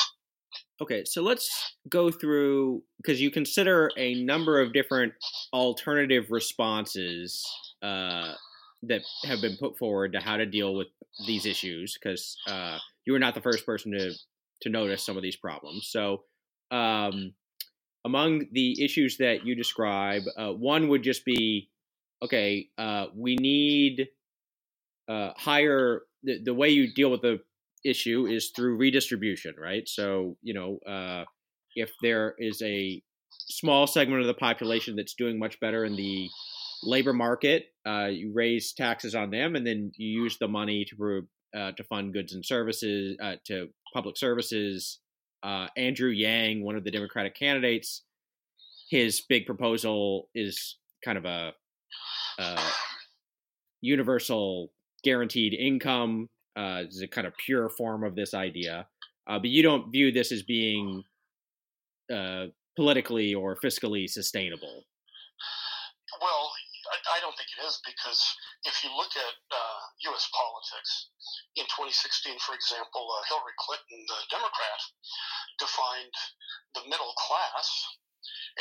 Okay, 0.81 1.03
so 1.05 1.21
let's 1.21 1.75
go 1.89 2.09
through 2.09 2.81
because 2.97 3.21
you 3.21 3.29
consider 3.29 3.91
a 3.97 4.23
number 4.23 4.59
of 4.59 4.73
different 4.73 5.13
alternative 5.53 6.25
responses 6.31 7.45
uh, 7.83 8.33
that 8.83 9.01
have 9.25 9.41
been 9.41 9.57
put 9.57 9.77
forward 9.77 10.13
to 10.13 10.19
how 10.19 10.37
to 10.37 10.45
deal 10.45 10.73
with 10.73 10.87
these 11.27 11.45
issues. 11.45 11.97
Because 12.01 12.35
uh, 12.47 12.79
you 13.05 13.13
were 13.13 13.19
not 13.19 13.35
the 13.35 13.41
first 13.41 13.65
person 13.65 13.91
to 13.91 14.11
to 14.61 14.69
notice 14.69 15.03
some 15.03 15.17
of 15.17 15.23
these 15.23 15.35
problems. 15.35 15.87
So, 15.91 16.23
um, 16.71 17.33
among 18.05 18.45
the 18.51 18.83
issues 18.83 19.17
that 19.17 19.45
you 19.45 19.55
describe, 19.55 20.23
uh, 20.37 20.51
one 20.51 20.87
would 20.87 21.03
just 21.03 21.25
be 21.25 21.69
okay, 22.23 22.69
uh, 22.77 23.07
we 23.15 23.35
need 23.35 24.07
uh, 25.11 25.33
higher, 25.37 26.03
the, 26.23 26.41
the 26.43 26.53
way 26.53 26.69
you 26.69 26.93
deal 26.93 27.11
with 27.11 27.21
the 27.21 27.39
issue 27.83 28.27
is 28.27 28.51
through 28.55 28.77
redistribution, 28.77 29.55
right? 29.59 29.87
So, 29.87 30.37
you 30.41 30.53
know, 30.53 30.79
uh, 30.87 31.25
if 31.75 31.91
there 32.01 32.35
is 32.37 32.61
a 32.61 33.01
small 33.29 33.87
segment 33.87 34.21
of 34.21 34.27
the 34.27 34.33
population 34.33 34.95
that's 34.95 35.15
doing 35.15 35.39
much 35.39 35.59
better 35.59 35.83
in 35.85 35.95
the 35.95 36.29
labor 36.83 37.13
market, 37.13 37.65
uh, 37.85 38.07
you 38.07 38.31
raise 38.33 38.73
taxes 38.73 39.15
on 39.15 39.31
them, 39.31 39.55
and 39.55 39.65
then 39.65 39.91
you 39.97 40.23
use 40.23 40.37
the 40.39 40.47
money 40.47 40.85
to 40.85 41.27
uh, 41.57 41.71
to 41.73 41.83
fund 41.83 42.13
goods 42.13 42.33
and 42.33 42.45
services, 42.45 43.17
uh, 43.21 43.35
to 43.45 43.67
public 43.93 44.17
services. 44.17 44.99
Uh, 45.43 45.67
Andrew 45.75 46.11
Yang, 46.11 46.63
one 46.63 46.75
of 46.77 46.83
the 46.83 46.91
Democratic 46.91 47.35
candidates, 47.35 48.03
his 48.89 49.21
big 49.27 49.45
proposal 49.45 50.29
is 50.33 50.77
kind 51.03 51.17
of 51.17 51.25
a, 51.25 51.51
a 52.39 52.59
universal 53.81 54.71
guaranteed 55.03 55.53
income. 55.53 56.27
Uh, 56.57 56.83
is 56.89 57.01
a 57.01 57.07
kind 57.07 57.25
of 57.25 57.33
pure 57.37 57.69
form 57.69 58.03
of 58.03 58.13
this 58.13 58.33
idea, 58.33 58.85
uh, 59.25 59.39
but 59.39 59.49
you 59.49 59.63
don't 59.63 59.89
view 59.89 60.11
this 60.11 60.33
as 60.33 60.43
being 60.43 61.01
uh, 62.13 62.47
politically 62.75 63.33
or 63.33 63.55
fiscally 63.55 64.09
sustainable. 64.09 64.83
Well, 66.19 66.51
I, 66.91 66.97
I 67.15 67.19
don't 67.23 67.35
think 67.39 67.47
it 67.55 67.63
is 67.63 67.79
because 67.87 68.19
if 68.67 68.83
you 68.83 68.91
look 68.91 69.15
at 69.15 69.35
uh, 69.47 69.79
U.S. 70.11 70.27
politics 70.35 71.09
in 71.55 71.63
2016, 71.71 72.35
for 72.43 72.53
example, 72.53 73.07
uh, 73.15 73.23
Hillary 73.31 73.55
Clinton, 73.55 73.99
the 74.11 74.19
Democrat, 74.27 74.81
defined 75.55 76.15
the 76.75 76.83
middle 76.91 77.15
class 77.15 77.67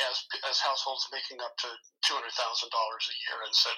as 0.09 0.17
as 0.49 0.57
households 0.63 1.07
making 1.11 1.39
up 1.43 1.53
to 1.61 1.69
two 2.01 2.15
hundred 2.15 2.33
thousand 2.33 2.69
dollars 2.71 3.05
a 3.11 3.15
year, 3.27 3.37
and 3.43 3.53
said, 3.53 3.77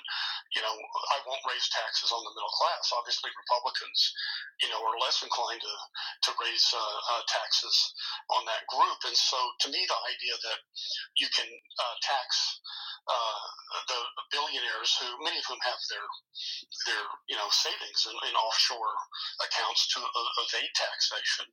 you 0.56 0.62
know, 0.62 0.74
I 0.74 1.18
won't 1.26 1.44
raise 1.50 1.68
taxes 1.74 2.14
on 2.14 2.22
the 2.24 2.34
middle 2.36 2.56
class. 2.56 2.94
Obviously, 2.94 3.34
Republicans, 3.34 4.00
you 4.62 4.70
know, 4.70 4.82
are 4.82 4.98
less 5.04 5.22
inclined 5.26 5.62
to 5.62 5.76
to 6.30 6.32
raise 6.40 6.68
uh, 6.72 6.98
uh, 7.18 7.24
taxes 7.28 7.76
on 8.32 8.46
that 8.46 8.64
group. 8.70 9.00
And 9.06 9.18
so, 9.18 9.38
to 9.66 9.68
me, 9.74 9.82
the 9.84 10.00
idea 10.08 10.36
that 10.38 10.60
you 11.18 11.28
can 11.34 11.50
uh, 11.50 11.96
tax 12.06 12.62
uh, 13.04 13.44
the 13.92 14.00
billionaires 14.32 14.96
who 14.96 15.08
many 15.24 15.36
of 15.36 15.46
whom 15.48 15.60
have 15.60 15.82
their 15.92 16.08
their 16.88 17.04
you 17.28 17.36
know 17.36 17.50
savings 17.52 18.08
in, 18.08 18.16
in 18.30 18.36
offshore 18.40 18.96
accounts 19.44 19.92
to 19.92 20.00
uh, 20.00 20.42
evade 20.48 20.72
taxation. 20.72 21.48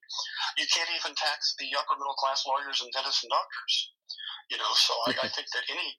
You 0.59 0.67
can't 0.71 0.91
even 0.95 1.15
tax 1.19 1.55
the 1.59 1.75
upper 1.75 1.99
middle 1.99 2.15
class 2.15 2.47
lawyers 2.47 2.79
and 2.83 2.91
dentists 2.95 3.27
and 3.27 3.35
doctors. 3.35 3.75
You 4.51 4.59
know, 4.59 4.75
so 4.75 4.91
I, 5.07 5.15
I 5.15 5.29
think 5.31 5.47
that 5.55 5.71
any 5.71 5.95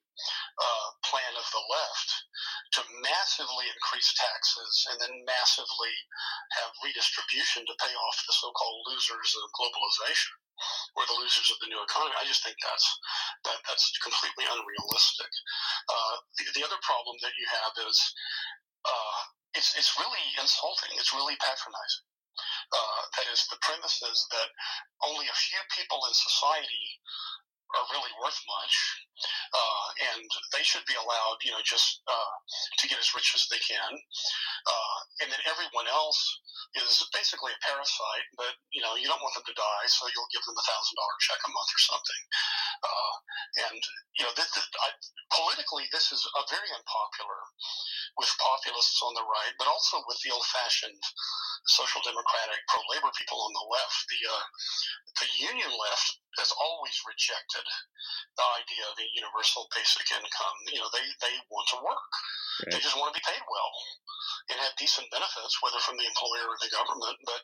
uh, 0.60 0.86
plan 1.08 1.32
of 1.40 1.46
the 1.56 1.64
left 1.72 2.08
to 2.76 2.80
massively 3.00 3.64
increase 3.72 4.12
taxes 4.12 4.72
and 4.92 5.00
then 5.00 5.24
massively 5.24 5.94
have 6.60 6.76
redistribution 6.84 7.64
to 7.64 7.80
pay 7.80 7.94
off 7.96 8.18
the 8.28 8.36
so-called 8.36 8.84
losers 8.92 9.32
of 9.40 9.48
globalization 9.56 10.36
or 11.00 11.08
the 11.08 11.16
losers 11.16 11.48
of 11.48 11.56
the 11.64 11.70
new 11.72 11.80
economy. 11.80 12.12
I 12.20 12.28
just 12.28 12.44
think 12.44 12.60
that's 12.60 12.86
that 13.48 13.56
that's 13.64 13.88
completely 14.04 14.44
unrealistic. 14.44 15.32
Uh, 15.88 16.14
the, 16.36 16.44
the 16.52 16.64
other 16.68 16.80
problem 16.84 17.16
that 17.24 17.32
you 17.40 17.48
have 17.48 17.72
is 17.88 17.96
uh, 18.84 19.20
it's 19.56 19.72
it's 19.80 19.96
really 19.96 20.24
insulting. 20.36 20.92
It's 21.00 21.16
really 21.16 21.40
patronizing. 21.40 22.04
Uh, 22.72 23.00
that 23.20 23.28
is, 23.28 23.44
the 23.52 23.60
premise 23.60 24.00
is 24.00 24.24
that 24.32 24.48
only 25.04 25.28
a 25.28 25.36
few 25.36 25.60
people 25.76 26.00
in 26.08 26.14
society 26.16 26.84
are 27.76 27.86
really 27.92 28.12
worth 28.20 28.40
much, 28.48 28.74
uh, 29.54 29.86
and 30.14 30.26
they 30.52 30.64
should 30.64 30.84
be 30.84 30.96
allowed, 30.96 31.38
you 31.44 31.52
know, 31.52 31.62
just 31.64 32.02
uh, 32.08 32.34
to 32.78 32.88
get 32.88 33.00
as 33.00 33.14
rich 33.16 33.32
as 33.34 33.48
they 33.48 33.60
can, 33.64 33.92
uh, 33.92 34.96
and 35.24 35.28
then 35.32 35.42
everyone 35.48 35.88
else 35.88 36.20
is 36.76 37.04
basically 37.12 37.52
a 37.52 37.64
parasite, 37.64 38.26
but 38.40 38.56
you 38.72 38.80
know 38.80 38.96
you 38.96 39.04
don't 39.04 39.20
want 39.20 39.34
them 39.36 39.44
to 39.44 39.56
die, 39.56 39.86
so 39.88 40.08
you'll 40.08 40.32
give 40.32 40.44
them 40.48 40.56
a 40.56 40.64
thousand 40.64 40.96
dollar 40.96 41.16
check 41.20 41.40
a 41.44 41.50
month 41.52 41.68
or 41.68 41.82
something. 41.84 42.22
Uh, 42.80 43.12
and 43.68 43.80
you 44.16 44.24
know, 44.24 44.32
th- 44.32 44.48
th- 44.48 44.72
I, 44.80 44.88
politically, 45.36 45.84
this 45.92 46.12
is 46.16 46.24
a 46.24 46.42
very 46.48 46.70
unpopular 46.72 47.40
with 48.16 48.32
populists 48.40 49.00
on 49.04 49.12
the 49.12 49.24
right, 49.24 49.52
but 49.60 49.68
also 49.68 50.00
with 50.08 50.16
the 50.24 50.32
old 50.32 50.44
fashioned 50.48 51.00
social 51.68 52.00
democratic 52.02 52.60
pro 52.68 52.80
labor 52.88 53.12
people 53.20 53.38
on 53.44 53.52
the 53.52 53.66
left. 53.68 53.98
The 54.08 54.20
uh, 54.32 54.44
the 55.20 55.28
union 55.44 55.70
left 55.76 56.21
has 56.40 56.52
always 56.56 56.96
rejected 57.04 57.66
the 58.36 58.46
idea 58.56 58.84
of 58.88 58.96
a 58.96 59.12
universal 59.16 59.68
basic 59.74 60.08
income. 60.12 60.56
You 60.72 60.80
know, 60.80 60.90
they 60.92 61.04
they 61.20 61.34
want 61.52 61.68
to 61.76 61.78
work. 61.84 62.12
Right. 62.64 62.76
They 62.76 62.80
just 62.80 62.96
want 62.96 63.12
to 63.12 63.18
be 63.18 63.24
paid 63.24 63.42
well 63.44 63.72
and 64.50 64.58
have 64.60 64.74
decent 64.80 65.08
benefits, 65.12 65.60
whether 65.60 65.80
from 65.84 65.96
the 66.00 66.08
employer 66.08 66.48
or 66.48 66.58
the 66.60 66.72
government. 66.72 67.18
But 67.28 67.42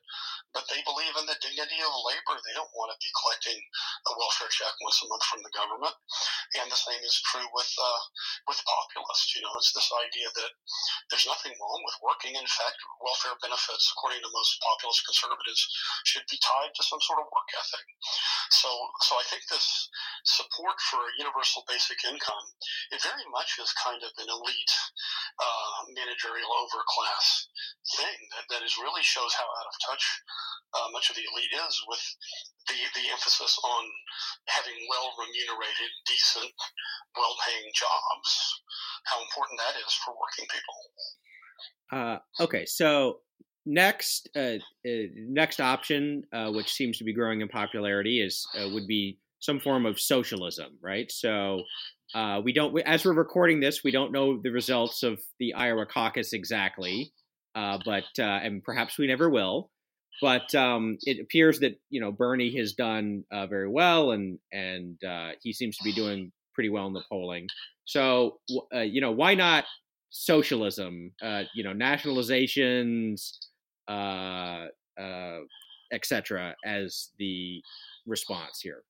but 0.56 0.64
they 0.72 0.80
believe 0.84 1.14
in 1.16 1.28
the 1.28 1.38
dignity 1.44 1.78
of 1.84 1.92
labor. 2.08 2.36
They 2.40 2.56
don't 2.56 2.72
want 2.72 2.90
to 2.92 2.98
be 3.00 3.12
collecting 3.12 3.58
a 3.58 4.12
welfare 4.16 4.52
check 4.52 4.72
once 4.80 5.00
a 5.04 5.08
month 5.08 5.24
from 5.28 5.42
the 5.44 5.54
government. 5.54 5.96
And 6.56 6.72
the 6.72 6.80
same 6.80 7.02
is 7.04 7.20
true 7.28 7.44
with 7.52 7.68
uh, 7.76 8.00
with 8.48 8.56
populists. 8.64 9.36
You 9.36 9.44
know, 9.44 9.52
it's 9.60 9.76
this 9.76 9.92
idea 9.92 10.32
that 10.32 10.52
there's 11.12 11.28
nothing 11.28 11.52
wrong 11.60 11.80
with 11.84 12.00
working. 12.00 12.40
In 12.40 12.48
fact, 12.48 12.80
welfare 13.04 13.36
benefits, 13.44 13.92
according 13.92 14.24
to 14.24 14.32
most 14.32 14.56
populist 14.64 15.04
conservatives, 15.04 15.60
should 16.08 16.24
be 16.32 16.40
tied 16.40 16.72
to 16.72 16.82
some 16.88 17.04
sort 17.04 17.20
of 17.20 17.28
work 17.28 17.50
ethic. 17.52 17.84
So 18.56 18.72
so 19.04 19.20
I 19.20 19.24
think 19.28 19.44
this 19.52 19.68
support 20.24 20.80
for 20.88 21.04
a 21.04 21.18
universal 21.20 21.68
basic 21.68 22.00
income, 22.08 22.46
it 22.96 23.04
very 23.04 23.28
much 23.28 23.60
is 23.60 23.68
kind 23.84 24.00
of 24.00 24.12
an 24.16 24.32
elite 24.32 24.74
uh, 25.36 25.84
managerial 25.92 26.48
overclass 26.64 27.52
thing 27.96 28.18
that, 28.32 28.48
that 28.48 28.64
is 28.64 28.80
really 28.80 29.04
shows 29.04 29.36
how 29.36 29.44
out 29.44 29.68
of 29.68 29.76
touch 29.84 30.04
uh, 30.76 30.88
much 30.92 31.08
of 31.08 31.16
the 31.16 31.24
elite 31.24 31.52
is 31.52 31.74
with 31.88 32.04
the, 32.68 32.76
the 32.92 33.08
emphasis 33.08 33.56
on 33.64 33.84
having 34.52 34.76
well 34.92 35.16
remunerated, 35.16 35.90
decent, 36.04 36.37
well 37.16 37.36
paying 37.46 37.70
jobs, 37.74 38.62
how 39.04 39.20
important 39.22 39.58
that 39.58 39.78
is 39.78 39.92
for 40.04 40.14
working 40.14 40.46
people. 40.50 40.78
Uh, 41.90 42.18
okay, 42.44 42.64
so 42.66 43.20
next 43.66 44.28
uh, 44.36 44.58
uh, 44.86 45.06
next 45.28 45.60
option, 45.60 46.22
uh, 46.32 46.50
which 46.50 46.72
seems 46.72 46.98
to 46.98 47.04
be 47.04 47.14
growing 47.14 47.40
in 47.40 47.48
popularity, 47.48 48.20
is 48.20 48.46
uh, 48.58 48.68
would 48.72 48.86
be 48.86 49.18
some 49.40 49.60
form 49.60 49.86
of 49.86 50.00
socialism, 50.00 50.78
right? 50.82 51.10
So 51.12 51.62
uh, 52.14 52.40
we 52.42 52.52
don't, 52.52 52.76
as 52.80 53.04
we're 53.04 53.12
recording 53.12 53.60
this, 53.60 53.84
we 53.84 53.92
don't 53.92 54.10
know 54.10 54.40
the 54.42 54.50
results 54.50 55.04
of 55.04 55.20
the 55.38 55.54
Iowa 55.54 55.86
caucus 55.86 56.32
exactly. 56.32 57.12
but 57.54 58.04
and 58.16 58.64
perhaps 58.64 58.98
we 58.98 59.06
never 59.06 59.30
will. 59.30 59.70
But 60.20 60.54
um, 60.54 60.98
it 61.02 61.20
appears 61.20 61.60
that 61.60 61.78
you 61.90 62.00
know 62.00 62.10
Bernie 62.12 62.56
has 62.56 62.72
done 62.72 63.24
uh, 63.30 63.46
very 63.46 63.68
well, 63.68 64.10
and 64.12 64.38
and 64.52 65.02
uh, 65.04 65.30
he 65.42 65.52
seems 65.52 65.76
to 65.78 65.84
be 65.84 65.92
doing 65.92 66.32
pretty 66.54 66.70
well 66.70 66.86
in 66.86 66.92
the 66.92 67.04
polling. 67.08 67.48
So 67.84 68.38
uh, 68.74 68.80
you 68.80 69.00
know 69.00 69.12
why 69.12 69.34
not 69.34 69.64
socialism? 70.10 71.12
Uh, 71.22 71.44
you 71.54 71.62
know 71.62 71.72
nationalizations, 71.72 73.38
etc. 75.92 76.54
As 76.64 77.10
the 77.18 77.62
response 78.06 78.60
here. 78.60 78.82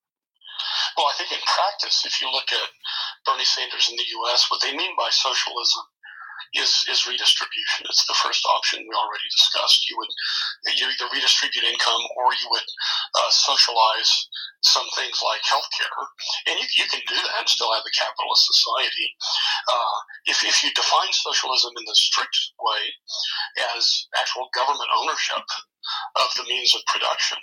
Well, 0.97 1.07
I 1.07 1.15
think 1.17 1.31
in 1.31 1.39
practice, 1.47 2.03
if 2.05 2.21
you 2.21 2.31
look 2.33 2.51
at 2.51 2.69
Bernie 3.25 3.45
Sanders 3.45 3.89
in 3.89 3.97
the 3.97 4.03
U.S., 4.03 4.47
what 4.51 4.61
they 4.63 4.75
mean 4.75 4.97
by 4.99 5.09
socialism 5.11 5.85
is 6.55 6.85
is 6.89 7.07
redistribution. 7.07 7.87
It's 7.89 8.07
the 8.07 8.17
first 8.17 8.45
option 8.49 8.85
we 8.85 8.95
already 8.95 9.29
discussed. 9.29 9.89
You 9.91 9.97
would 9.99 10.13
you 10.77 10.87
either 10.89 11.09
redistribute 11.13 11.65
income 11.65 12.05
or 12.17 12.33
you 12.33 12.49
would 12.51 12.69
uh, 13.21 13.31
socialize 13.31 14.29
some 14.63 14.87
things 14.97 15.21
like 15.23 15.43
healthcare, 15.47 16.01
and 16.49 16.59
you, 16.59 16.67
you 16.75 16.87
can 16.91 17.03
do 17.07 17.15
that 17.15 17.39
and 17.39 17.49
still 17.49 17.73
have 17.73 17.87
a 17.87 17.95
capitalist 17.95 18.45
society. 18.49 19.09
Uh, 19.69 19.99
if 20.27 20.39
if 20.45 20.65
you 20.65 20.71
define 20.75 21.13
socialism 21.13 21.73
in 21.77 21.85
the 21.85 21.95
strict 21.95 22.37
way 22.59 22.83
as 23.77 24.07
actual 24.19 24.49
government 24.55 24.91
ownership 24.99 25.45
of 26.17 26.29
the 26.37 26.49
means 26.49 26.75
of 26.75 26.85
production, 26.87 27.39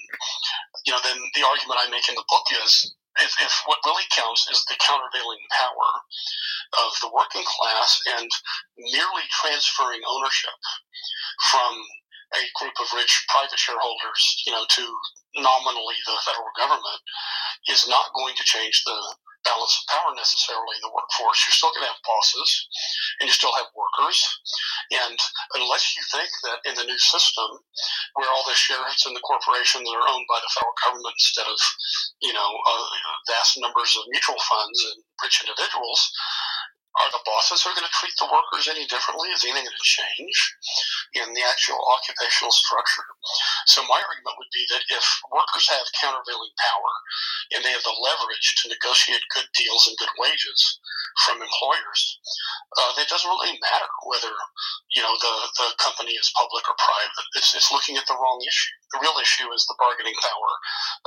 you 0.85 0.93
know, 0.93 0.99
then 1.03 1.17
the 1.33 1.45
argument 1.45 1.79
I 1.81 1.89
make 1.89 2.07
in 2.09 2.15
the 2.15 2.29
book 2.29 2.45
is 2.63 2.93
if, 3.21 3.31
if 3.39 3.53
what 3.65 3.79
really 3.85 4.03
counts 4.11 4.47
is 4.51 4.63
the 4.65 4.75
countervailing 4.79 5.43
power 5.55 5.89
of 6.85 6.91
the 7.01 7.11
working 7.13 7.43
class 7.47 8.01
and 8.19 8.29
merely 8.77 9.23
transferring 9.31 10.01
ownership 10.03 10.57
from 11.51 11.73
a 12.33 12.41
group 12.57 12.73
of 12.81 12.87
rich 12.95 13.25
private 13.29 13.59
shareholders, 13.59 14.43
you 14.45 14.53
know, 14.53 14.65
to 14.69 14.83
nominally 15.35 15.99
the 16.05 16.17
federal 16.25 16.49
government 16.57 17.01
is 17.69 17.87
not 17.87 18.15
going 18.15 18.35
to 18.35 18.43
change 18.43 18.83
the 18.85 18.97
balance 19.45 19.77
of 19.77 19.93
power 19.93 20.11
necessarily 20.17 20.73
in 20.75 20.83
the 20.83 20.91
workforce. 20.91 21.45
You're 21.45 21.53
still 21.53 21.69
going 21.71 21.85
to 21.85 21.93
have 21.93 22.01
bosses 22.01 22.49
and 23.21 23.29
you 23.29 23.33
still 23.33 23.53
have 23.53 23.69
workers. 23.77 24.17
And 24.89 25.17
unless 25.53 25.93
you 25.93 26.01
think 26.09 26.29
that 26.49 26.65
in 26.65 26.73
the 26.75 26.89
new 26.89 26.97
system 26.97 27.61
where 28.17 28.29
all 28.33 28.43
the 28.49 28.57
shares 28.57 29.05
in 29.05 29.13
the 29.13 29.23
corporations 29.23 29.85
are 29.85 30.09
owned 30.09 30.25
by 30.25 30.41
the 30.41 30.51
federal 30.51 30.75
government 30.81 31.15
instead 31.15 31.47
of, 31.47 31.59
you 32.25 32.33
know, 32.33 32.49
uh, 32.65 32.89
vast 33.29 33.61
numbers 33.61 33.93
of 33.95 34.09
mutual 34.09 34.41
funds 34.41 34.81
and 34.89 34.97
rich 35.21 35.45
individuals, 35.45 36.01
are 36.95 37.11
the 37.11 37.27
bosses 37.27 37.67
are 37.67 37.75
going 37.75 37.87
to 37.87 37.99
treat 37.99 38.15
the 38.15 38.31
workers 38.31 38.71
any 38.71 38.87
differently? 38.87 39.27
Is 39.35 39.43
anything 39.43 39.67
going 39.67 39.75
to 39.75 39.95
change 39.99 40.37
in 41.19 41.27
the 41.35 41.43
actual 41.43 41.75
occupational 41.91 42.55
structure? 42.55 43.03
So 43.67 43.83
my 43.83 43.99
argument 43.99 44.39
would 44.39 44.53
be 44.55 44.63
that 44.71 44.87
if 44.87 45.03
workers 45.27 45.67
have 45.75 45.83
countervailing 45.99 46.55
power 46.55 46.93
and 47.51 47.59
they 47.67 47.75
have 47.75 47.83
the 47.83 47.99
leverage 47.99 48.47
to 48.63 48.71
negotiate 48.71 49.23
good 49.35 49.47
deals 49.59 49.91
and 49.91 49.99
good 49.99 50.13
wages 50.15 50.59
from 51.27 51.43
employers, 51.43 52.01
uh, 52.79 52.95
it 52.95 53.11
doesn't 53.11 53.27
really 53.27 53.59
matter 53.59 53.91
whether 54.07 54.31
you 54.95 55.03
know 55.03 55.15
the, 55.19 55.35
the 55.59 55.67
company 55.83 56.15
is 56.15 56.31
public 56.31 56.63
or 56.63 56.79
private. 56.79 57.27
It's, 57.35 57.51
it's 57.51 57.75
looking 57.75 57.99
at 57.99 58.07
the 58.07 58.15
wrong 58.15 58.39
issue. 58.39 58.75
The 58.95 59.03
real 59.03 59.19
issue 59.19 59.51
is 59.51 59.67
the 59.67 59.75
bargaining 59.75 60.15
power 60.23 60.51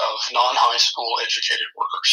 of 0.05 0.16
non-high 0.37 0.85
school 0.85 1.16
educated 1.24 1.72
workers. 1.72 2.12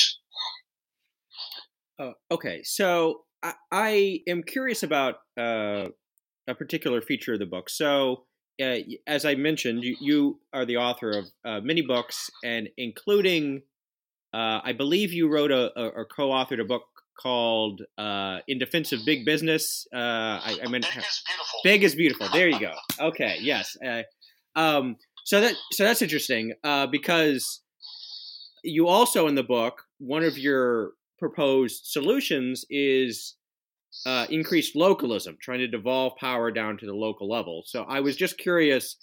Uh, 1.99 2.15
okay, 2.31 2.63
so 2.63 3.23
I, 3.45 3.53
I 3.71 4.19
am 4.27 4.43
curious 4.43 4.83
about 4.83 5.15
uh, 5.37 5.89
a 6.47 6.55
particular 6.55 7.01
feature 7.01 7.33
of 7.33 7.39
the 7.39 7.45
book. 7.45 7.69
So, 7.69 8.23
uh, 8.61 8.77
as 9.05 9.25
I 9.25 9.35
mentioned, 9.35 9.83
you, 9.83 9.95
you, 10.01 10.39
are 10.53 10.65
the 10.65 10.77
author 10.77 11.11
of 11.11 11.25
uh, 11.43 11.59
many 11.61 11.81
books, 11.81 12.29
and 12.43 12.69
including, 12.77 13.63
uh, 14.33 14.61
I 14.63 14.73
believe 14.73 15.11
you 15.11 15.31
wrote 15.31 15.51
a, 15.51 15.77
a 15.79 15.87
or 15.89 16.05
co-authored 16.05 16.61
a 16.61 16.63
book 16.63 16.83
called 17.21 17.81
uh, 17.97 18.39
"In 18.47 18.57
Defense 18.57 18.91
of 18.93 19.01
Big 19.05 19.25
Business." 19.25 19.85
Uh, 19.93 19.97
I, 19.97 20.59
I 20.63 20.67
meant 20.69 20.85
big 20.85 21.03
is 21.03 21.23
beautiful. 21.27 21.59
Big 21.63 21.83
is 21.83 21.95
beautiful. 21.95 22.27
There 22.31 22.47
you 22.47 22.59
go. 22.59 22.73
Okay, 22.99 23.37
yes. 23.41 23.75
Um, 24.55 24.95
so 25.25 25.41
that 25.41 25.55
so 25.73 25.83
that's 25.83 26.01
interesting 26.01 26.53
because 26.91 27.61
you 28.63 28.87
also 28.87 29.27
in 29.27 29.35
the 29.35 29.43
book 29.43 29.83
one 29.99 30.23
of 30.23 30.37
your 30.37 30.91
proposed 31.17 31.85
solutions 31.85 32.65
is 32.69 33.35
uh, 34.05 34.25
increased 34.29 34.75
localism, 34.75 35.37
trying 35.41 35.59
to 35.59 35.67
devolve 35.67 36.13
power 36.17 36.51
down 36.51 36.77
to 36.77 36.85
the 36.85 36.93
local 36.93 37.29
level. 37.29 37.63
So 37.65 37.83
I 37.83 38.01
was 38.01 38.15
just 38.15 38.37
curious 38.37 38.97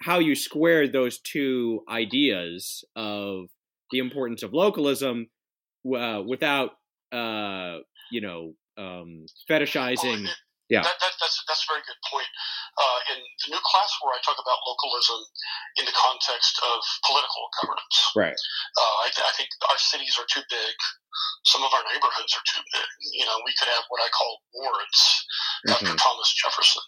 how 0.00 0.18
you 0.18 0.34
squared 0.34 0.92
those 0.92 1.20
two 1.20 1.82
ideas 1.88 2.84
of 2.96 3.46
the 3.90 3.98
importance 3.98 4.42
of 4.42 4.52
localism 4.52 5.28
uh, 5.94 6.22
without, 6.26 6.70
uh, 7.12 7.78
you 8.10 8.20
know, 8.20 8.54
um, 8.78 9.26
fetishizing. 9.48 10.26
Yeah, 10.70 10.86
that, 10.86 10.96
that, 11.02 11.14
that's 11.18 11.36
that's 11.50 11.66
a 11.66 11.68
very 11.74 11.82
good 11.82 11.98
point. 12.06 12.30
Uh, 12.78 12.98
in 13.14 13.18
the 13.18 13.48
new 13.58 13.62
class 13.66 13.90
war 14.00 14.14
I 14.14 14.22
talk 14.22 14.38
about 14.38 14.58
localism 14.62 15.20
in 15.82 15.84
the 15.84 15.96
context 15.98 16.54
of 16.62 16.78
political 17.04 17.50
governance, 17.58 17.98
right? 18.14 18.38
Uh, 18.78 18.94
I, 19.04 19.08
th- 19.10 19.26
I 19.26 19.34
think 19.34 19.50
our 19.66 19.78
cities 19.78 20.14
are 20.16 20.28
too 20.30 20.46
big 20.46 20.74
some 21.44 21.62
of 21.64 21.72
our 21.74 21.82
neighborhoods 21.92 22.32
are 22.36 22.46
too 22.46 22.62
big. 22.72 22.88
You 23.16 23.24
know, 23.26 23.36
we 23.44 23.52
could 23.58 23.68
have 23.68 23.84
what 23.88 24.02
I 24.02 24.08
call 24.14 24.40
wards 24.54 25.19
mm-hmm. 25.66 25.96
Thomas 25.96 26.30
Jefferson 26.34 26.82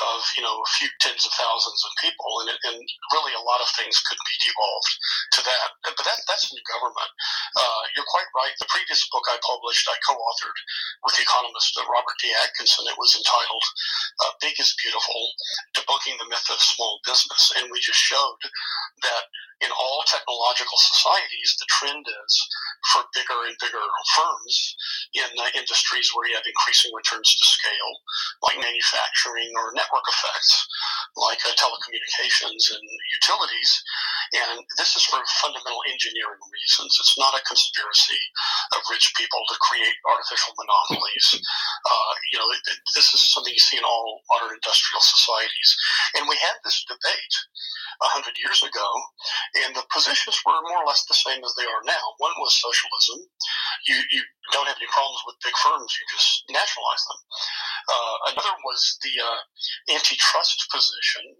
of, 0.00 0.24
you 0.32 0.42
know, 0.42 0.56
a 0.56 0.70
few 0.80 0.88
tens 1.04 1.28
of 1.28 1.32
thousands 1.36 1.84
of 1.84 1.92
people. 2.00 2.40
And, 2.42 2.50
and 2.50 2.78
really 3.12 3.34
a 3.36 3.44
lot 3.44 3.60
of 3.60 3.68
things 3.76 4.00
could 4.08 4.18
be 4.24 4.36
devolved 4.40 4.92
to 5.36 5.40
that. 5.44 5.68
But 5.84 6.04
that, 6.08 6.20
that's 6.24 6.48
new 6.48 6.64
government. 6.64 7.12
Uh, 7.52 7.82
you're 7.92 8.08
quite 8.08 8.28
right. 8.32 8.54
The 8.56 8.72
previous 8.72 9.04
book 9.12 9.28
I 9.28 9.36
published, 9.44 9.84
I 9.88 9.96
co-authored 10.08 10.58
with 11.04 11.14
the 11.20 11.26
economist 11.26 11.76
Robert 11.76 12.16
D. 12.18 12.32
Atkinson. 12.40 12.88
It 12.88 12.96
was 12.96 13.12
entitled 13.12 13.66
uh, 14.24 14.32
Big 14.40 14.56
is 14.56 14.72
Beautiful, 14.80 15.20
Debunking 15.76 16.16
the 16.16 16.30
Myth 16.32 16.48
of 16.48 16.60
Small 16.60 17.00
Business. 17.04 17.52
And 17.60 17.68
we 17.68 17.78
just 17.80 18.00
showed 18.00 18.40
that 19.04 19.24
in 19.62 19.70
all 19.70 20.02
technological 20.06 20.78
societies, 20.78 21.56
the 21.58 21.70
trend 21.70 22.04
is 22.06 22.34
for 22.92 23.06
bigger 23.14 23.46
and 23.46 23.56
bigger 23.62 23.82
firms 24.18 24.54
in 25.14 25.30
industries 25.54 26.10
where 26.12 26.26
you 26.26 26.34
have 26.34 26.46
increasing 26.46 26.90
returns 26.94 27.30
to 27.38 27.46
scale, 27.46 27.92
like 28.42 28.58
manufacturing 28.58 29.50
or 29.54 29.72
network 29.72 30.04
effects, 30.10 30.66
like 31.16 31.38
uh, 31.46 31.54
telecommunications 31.54 32.74
and 32.74 32.84
utilities. 33.14 33.70
And 34.32 34.64
this 34.80 34.96
is 34.96 35.04
for 35.04 35.20
fundamental 35.44 35.84
engineering 35.92 36.40
reasons. 36.48 36.96
It's 36.96 37.20
not 37.20 37.36
a 37.36 37.44
conspiracy 37.44 38.20
of 38.72 38.80
rich 38.88 39.12
people 39.12 39.44
to 39.52 39.56
create 39.60 39.92
artificial 40.08 40.56
monopolies. 40.56 41.36
Uh, 41.36 42.12
you 42.32 42.40
know, 42.40 42.48
this 42.96 43.12
is 43.12 43.20
something 43.28 43.52
you 43.52 43.60
see 43.60 43.76
in 43.76 43.84
all 43.84 44.24
modern 44.32 44.56
industrial 44.56 45.04
societies. 45.04 45.70
And 46.16 46.24
we 46.24 46.36
had 46.40 46.56
this 46.64 46.80
debate 46.88 47.34
a 48.00 48.08
hundred 48.08 48.34
years 48.40 48.64
ago 48.64 48.88
and 49.62 49.76
the 49.76 49.84
positions 49.92 50.40
were 50.42 50.58
more 50.72 50.82
or 50.82 50.88
less 50.88 51.04
the 51.06 51.14
same 51.14 51.44
as 51.44 51.52
they 51.54 51.68
are 51.68 51.84
now. 51.84 52.04
One 52.18 52.34
was 52.40 52.56
socialism. 52.56 53.28
You, 53.86 54.00
you 54.10 54.22
don't 54.50 54.66
have 54.66 54.80
any 54.80 54.88
problems 54.88 55.22
with 55.28 55.44
big 55.44 55.56
firms, 55.60 55.92
you 55.92 56.04
just 56.08 56.44
nationalize 56.48 57.04
them. 57.04 57.20
Uh, 57.88 58.16
another 58.32 58.56
was 58.64 58.96
the 59.04 59.14
uh, 59.20 59.40
antitrust 59.92 60.66
position, 60.72 61.36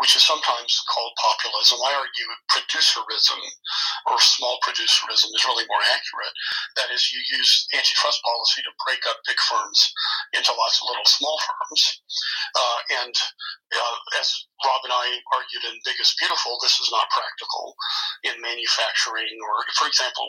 which 0.00 0.16
is 0.16 0.22
sometimes 0.22 0.82
called 0.90 1.14
populism. 1.18 1.78
I 1.82 1.94
argue 1.94 2.28
producerism 2.50 3.40
or 4.10 4.18
small 4.20 4.58
producerism 4.64 5.30
is 5.34 5.46
really 5.46 5.66
more 5.68 5.84
accurate. 5.94 6.34
That 6.76 6.90
is, 6.90 7.12
you 7.12 7.20
use 7.36 7.66
antitrust 7.74 8.22
policy 8.22 8.62
to 8.62 8.78
break 8.86 9.02
up 9.06 9.22
big 9.26 9.38
firms 9.38 9.80
into 10.34 10.52
lots 10.54 10.80
of 10.82 10.88
little 10.90 11.08
small 11.08 11.38
firms. 11.46 11.80
Uh, 12.54 12.78
and 13.04 13.14
uh, 13.74 13.96
as 14.20 14.28
Rob 14.64 14.82
and 14.84 14.94
I 14.94 15.06
argued 15.34 15.64
in 15.70 15.84
Big 15.84 15.98
is 16.00 16.14
Beautiful, 16.18 16.58
this 16.62 16.78
is 16.80 16.90
not 16.90 17.10
practical 17.10 17.74
in 18.24 18.34
manufacturing 18.42 19.34
or, 19.44 19.64
for 19.78 19.86
example, 19.86 20.26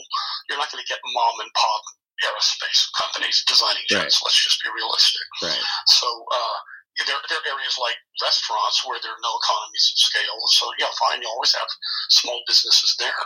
you're 0.50 0.60
not 0.60 0.72
going 0.72 0.84
to 0.84 0.92
get 0.92 1.02
mom 1.04 1.42
and 1.42 1.52
pop 1.54 1.84
aerospace 2.24 2.88
companies 2.96 3.44
designing 3.48 3.84
jets. 3.90 4.22
Right. 4.22 4.28
Let's 4.28 4.40
just 4.40 4.64
be 4.64 4.72
realistic. 4.72 5.28
Right. 5.44 5.64
So, 5.88 6.08
uh, 6.08 6.58
there, 7.04 7.20
there 7.28 7.40
are 7.44 7.52
areas 7.60 7.76
like 7.76 8.00
restaurants 8.24 8.80
where 8.88 8.96
there 9.04 9.12
are 9.12 9.26
no 9.28 9.36
economies 9.36 9.92
of 9.92 10.00
scale. 10.00 10.40
So, 10.56 10.72
yeah, 10.80 10.92
fine, 10.96 11.20
you 11.20 11.28
always 11.28 11.52
have 11.52 11.68
small 12.16 12.40
businesses 12.48 12.96
there. 12.96 13.20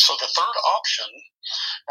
So, 0.00 0.16
the 0.16 0.32
third 0.32 0.56
option, 0.72 1.08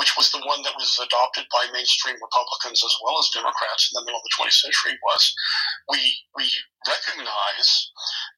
which 0.02 0.18
was 0.18 0.34
the 0.34 0.42
one 0.42 0.66
that 0.66 0.74
was 0.74 0.98
adopted 0.98 1.46
by 1.54 1.70
mainstream 1.70 2.18
Republicans 2.18 2.82
as 2.82 2.96
well 3.06 3.22
as 3.22 3.30
Democrats 3.30 3.94
in 3.94 4.02
the 4.02 4.06
middle 4.10 4.18
of 4.18 4.26
the 4.26 4.34
20th 4.34 4.66
century, 4.66 4.98
was 5.06 5.22
we, 5.94 6.02
we 6.34 6.50
recognize 6.90 7.70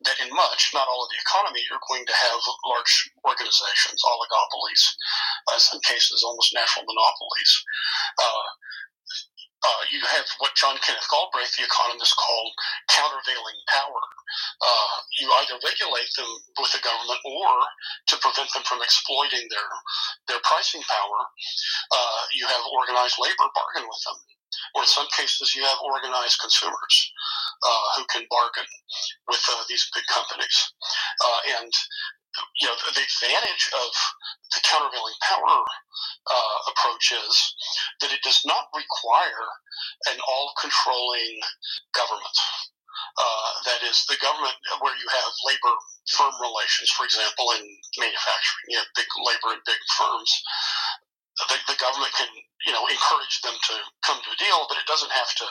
that 0.04 0.19
in 0.19 0.28
much, 0.36 0.76
not 0.76 0.88
all 0.91 1.08
of 1.08 1.12
the 1.15 1.24
economy, 1.24 1.63
you're 1.63 1.88
going 1.88 2.04
to 2.04 2.17
have 2.19 2.39
large 2.67 2.93
organizations, 3.24 4.04
oligopolies, 4.04 4.84
in 5.56 5.60
some 5.60 5.82
cases, 5.88 6.24
almost 6.28 6.52
natural 6.52 6.84
monopolies. 6.84 7.52
Uh, 8.19 8.48
uh, 9.63 9.82
you 9.91 9.99
have 10.12 10.28
what 10.43 10.56
John 10.60 10.76
Kenneth 10.84 11.08
Galbraith, 11.08 11.56
the 11.56 11.63
economist, 11.63 12.15
called 12.19 12.52
countervailing 12.91 13.60
power. 13.71 14.04
Uh, 14.60 14.95
you 15.19 15.32
either 15.43 15.56
regulate 15.63 16.12
them 16.19 16.28
with 16.60 16.71
the 16.76 16.84
government 16.84 17.21
or 17.23 17.52
to 18.12 18.15
prevent 18.19 18.52
them 18.52 18.63
from 18.67 18.84
exploiting 18.84 19.47
their 19.47 19.69
their 20.28 20.41
pricing 20.43 20.84
power, 20.84 21.19
uh, 21.91 22.21
you 22.36 22.45
have 22.47 22.63
organized 22.76 23.15
labor 23.19 23.47
bargain 23.56 23.88
with 23.88 24.02
them. 24.04 24.19
Or 24.76 24.84
in 24.84 24.88
some 24.88 25.08
cases, 25.17 25.56
you 25.56 25.63
have 25.63 25.82
organized 25.82 26.39
consumers 26.39 26.95
uh, 27.63 27.86
who 27.97 28.06
can 28.06 28.28
bargain 28.30 28.69
with 29.28 29.41
uh, 29.49 29.63
these 29.67 29.89
big 29.95 30.06
companies. 30.06 30.58
Uh, 31.26 31.39
and 31.62 31.73
you 32.60 32.67
know, 32.67 32.76
the 32.78 33.02
advantage 33.02 33.65
of 33.74 33.91
the 34.54 34.62
countervailing 34.65 35.17
power 35.22 35.56
uh, 36.30 36.58
approach 36.72 37.13
is 37.13 37.36
that 38.02 38.13
it 38.13 38.22
does 38.24 38.41
not 38.46 38.69
require 38.74 39.48
an 40.10 40.17
all-controlling 40.28 41.41
government. 41.93 42.38
Uh, 43.17 43.50
that 43.65 43.82
is, 43.86 44.06
the 44.10 44.17
government 44.22 44.56
where 44.82 44.96
you 44.98 45.08
have 45.10 45.30
labor 45.46 45.76
firm 46.10 46.34
relations, 46.41 46.89
for 46.93 47.06
example, 47.06 47.46
in 47.58 47.65
manufacturing, 47.98 48.65
you 48.69 48.78
have 48.78 48.89
big 48.98 49.10
labor 49.22 49.54
and 49.54 49.63
big 49.69 49.82
firms. 49.98 50.32
The, 51.50 51.58
the 51.74 51.78
government 51.82 52.13
can, 52.13 52.30
you 52.65 52.74
know, 52.74 52.86
encourage 52.86 53.41
them 53.41 53.58
to 53.58 53.76
come 54.06 54.22
to 54.22 54.34
a 54.34 54.41
deal, 54.41 54.65
but 54.69 54.78
it 54.78 54.89
doesn't 54.89 55.13
have 55.13 55.32
to 55.41 55.46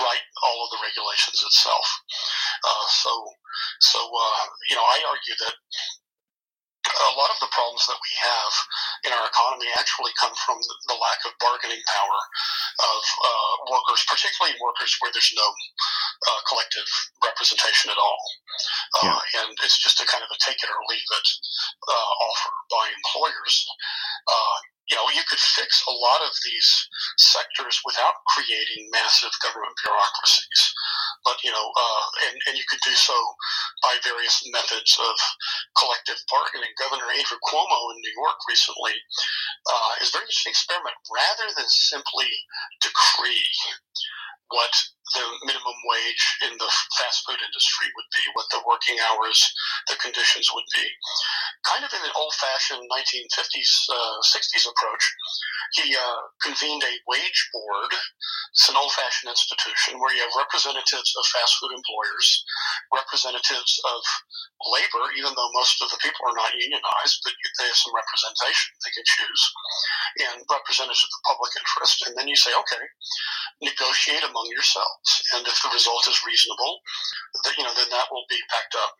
write 0.00 0.24
all 0.44 0.64
of 0.64 0.70
the 0.70 0.82
regulations 0.82 1.42
itself. 1.42 1.86
Uh, 2.64 2.86
so, 2.88 3.12
so 3.80 4.00
uh, 4.00 4.44
you 4.70 4.76
know, 4.76 4.84
I 4.84 4.98
argue 5.06 5.36
that 5.46 5.54
a 6.86 7.18
lot 7.18 7.30
of 7.34 7.38
the 7.42 7.50
problems 7.50 7.82
that 7.86 7.98
we 7.98 8.12
have 8.22 8.52
in 9.04 9.12
our 9.12 9.26
economy 9.26 9.66
actually 9.74 10.14
come 10.16 10.32
from 10.46 10.58
the 10.86 10.98
lack 10.98 11.20
of 11.26 11.34
bargaining 11.42 11.82
power 11.90 12.20
of 12.78 13.02
uh, 13.02 13.54
workers, 13.74 14.06
particularly 14.06 14.54
workers 14.62 14.94
where 15.02 15.10
there's 15.10 15.34
no 15.34 15.48
uh, 16.30 16.40
collective 16.46 16.86
representation 17.24 17.90
at 17.90 17.98
all. 17.98 18.22
Uh, 19.02 19.18
yeah. 19.18 19.42
And 19.42 19.52
it's 19.66 19.82
just 19.82 20.00
a 20.00 20.06
kind 20.06 20.22
of 20.22 20.30
a 20.30 20.38
take 20.38 20.62
it 20.62 20.70
or 20.70 20.80
leave 20.88 21.10
it 21.10 21.28
uh, 21.90 22.10
offer 22.22 22.52
by 22.70 22.84
employers. 22.86 23.56
You 24.90 24.96
know, 24.96 25.10
you 25.10 25.22
could 25.26 25.42
fix 25.42 25.82
a 25.86 25.90
lot 25.90 26.22
of 26.22 26.30
these 26.46 26.70
sectors 27.18 27.82
without 27.84 28.22
creating 28.30 28.86
massive 28.94 29.34
government 29.42 29.74
bureaucracies. 29.82 30.60
But, 31.26 31.42
you 31.42 31.50
know, 31.50 31.66
uh, 31.74 32.04
and, 32.30 32.38
and 32.46 32.54
you 32.54 32.62
could 32.70 32.78
do 32.86 32.94
so 32.94 33.16
by 33.82 33.98
various 34.06 34.46
methods 34.54 34.94
of 34.94 35.16
collective 35.74 36.22
bargaining. 36.30 36.70
Governor 36.78 37.10
Andrew 37.10 37.40
Cuomo 37.42 37.80
in 37.94 37.98
New 37.98 38.14
York 38.14 38.38
recently 38.46 38.94
uh, 39.66 39.92
is 39.98 40.14
very 40.14 40.30
interesting 40.30 40.54
experiment. 40.54 40.94
Rather 41.10 41.50
than 41.58 41.66
simply 41.66 42.30
decree 42.78 43.50
what 44.48 44.74
the 45.14 45.24
minimum 45.46 45.78
wage 45.86 46.24
in 46.50 46.52
the 46.58 46.70
fast 46.98 47.22
food 47.22 47.38
industry 47.38 47.86
would 47.94 48.10
be, 48.10 48.22
what 48.34 48.50
the 48.50 48.62
working 48.66 48.98
hours, 49.06 49.38
the 49.86 49.94
conditions 50.02 50.50
would 50.50 50.66
be. 50.74 50.86
Kind 51.62 51.86
of 51.86 51.92
in 51.94 52.02
an 52.02 52.14
old 52.18 52.34
fashioned 52.34 52.82
1950s, 52.90 53.70
uh, 53.86 54.18
60s 54.34 54.66
approach, 54.66 55.04
he 55.78 55.94
uh, 55.94 56.20
convened 56.42 56.82
a 56.82 56.94
wage 57.06 57.40
board. 57.54 57.90
It's 58.50 58.66
an 58.66 58.78
old 58.78 58.90
fashioned 58.98 59.30
institution 59.30 60.02
where 60.02 60.14
you 60.14 60.22
have 60.26 60.34
representatives 60.42 61.10
of 61.14 61.24
fast 61.30 61.54
food 61.62 61.74
employers, 61.74 62.26
representatives 62.90 63.78
of 63.86 64.02
labor, 64.74 65.06
even 65.14 65.30
though 65.38 65.52
most 65.54 65.78
of 65.82 65.90
the 65.90 66.00
people 66.02 66.26
are 66.26 66.38
not 66.38 66.54
unionized, 66.56 67.22
but 67.22 67.34
they 67.62 67.68
have 67.70 67.78
some 67.78 67.94
representation 67.94 68.74
they 68.82 68.94
can 68.94 69.06
choose, 69.06 69.42
and 70.26 70.42
representatives 70.50 71.04
of 71.06 71.10
the 71.14 71.26
public 71.30 71.52
interest. 71.54 71.96
And 72.10 72.14
then 72.18 72.26
you 72.26 72.38
say, 72.38 72.50
okay, 72.50 72.84
negotiate 73.62 74.24
among 74.36 74.52
yourselves. 74.52 75.08
And 75.32 75.48
if 75.48 75.56
the 75.64 75.72
result 75.72 76.04
is 76.04 76.20
reasonable, 76.28 76.84
you 77.56 77.64
know, 77.64 77.72
then 77.72 77.88
that 77.88 78.12
will 78.12 78.28
be 78.28 78.36
backed 78.52 78.76
up 78.76 78.92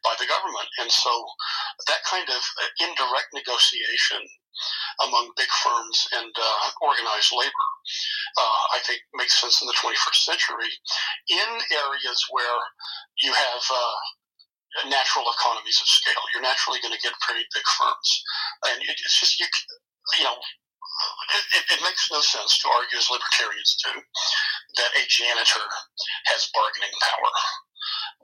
by 0.00 0.16
the 0.16 0.24
government. 0.24 0.68
And 0.80 0.88
so 0.88 1.12
that 1.92 2.00
kind 2.08 2.24
of 2.32 2.40
indirect 2.80 3.36
negotiation 3.36 4.24
among 5.04 5.30
big 5.36 5.52
firms 5.62 6.08
and 6.16 6.32
uh, 6.32 6.70
organized 6.80 7.30
labor, 7.36 7.68
uh, 8.40 8.62
I 8.74 8.80
think 8.82 9.04
makes 9.14 9.38
sense 9.38 9.60
in 9.60 9.68
the 9.68 9.76
21st 9.76 10.24
century 10.24 10.72
in 11.28 11.50
areas 11.70 12.18
where 12.32 12.58
you 13.22 13.30
have 13.30 13.62
uh, 13.70 13.98
natural 14.90 15.28
economies 15.30 15.78
of 15.78 15.86
scale. 15.86 16.22
You're 16.32 16.42
naturally 16.42 16.80
going 16.80 16.94
to 16.94 17.04
get 17.04 17.14
pretty 17.22 17.44
big 17.54 17.66
firms, 17.78 18.08
and 18.66 18.82
it's 18.82 19.20
just 19.20 19.38
you, 19.38 19.46
you 20.18 20.24
know. 20.24 20.38
It, 21.54 21.64
it, 21.78 21.80
makes 21.82 22.10
no 22.10 22.20
sense 22.20 22.58
to 22.58 22.68
argue, 22.68 22.98
as 22.98 23.10
libertarians 23.10 23.76
do, 23.84 23.92
that 23.94 24.96
a 24.98 25.04
janitor 25.08 25.66
has 26.32 26.50
bargaining 26.54 26.94
power 27.00 27.32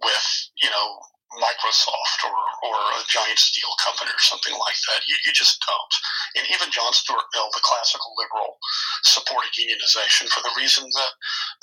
with, 0.03 0.27
you 0.63 0.71
know, 0.71 0.99
Microsoft 1.39 2.21
or, 2.27 2.39
or 2.71 2.77
a 2.95 3.03
giant 3.11 3.39
steel 3.39 3.71
company 3.83 4.11
or 4.11 4.23
something 4.23 4.55
like 4.55 4.79
that. 4.91 5.03
You, 5.07 5.17
you 5.27 5.33
just 5.35 5.59
don't. 5.67 5.95
And 6.39 6.45
even 6.55 6.71
John 6.71 6.93
Stuart 6.95 7.27
Mill, 7.35 7.51
the 7.55 7.65
classical 7.65 8.15
liberal, 8.15 8.59
supported 9.03 9.51
unionization 9.59 10.31
for 10.31 10.43
the 10.47 10.55
reason 10.55 10.87
that 10.87 11.13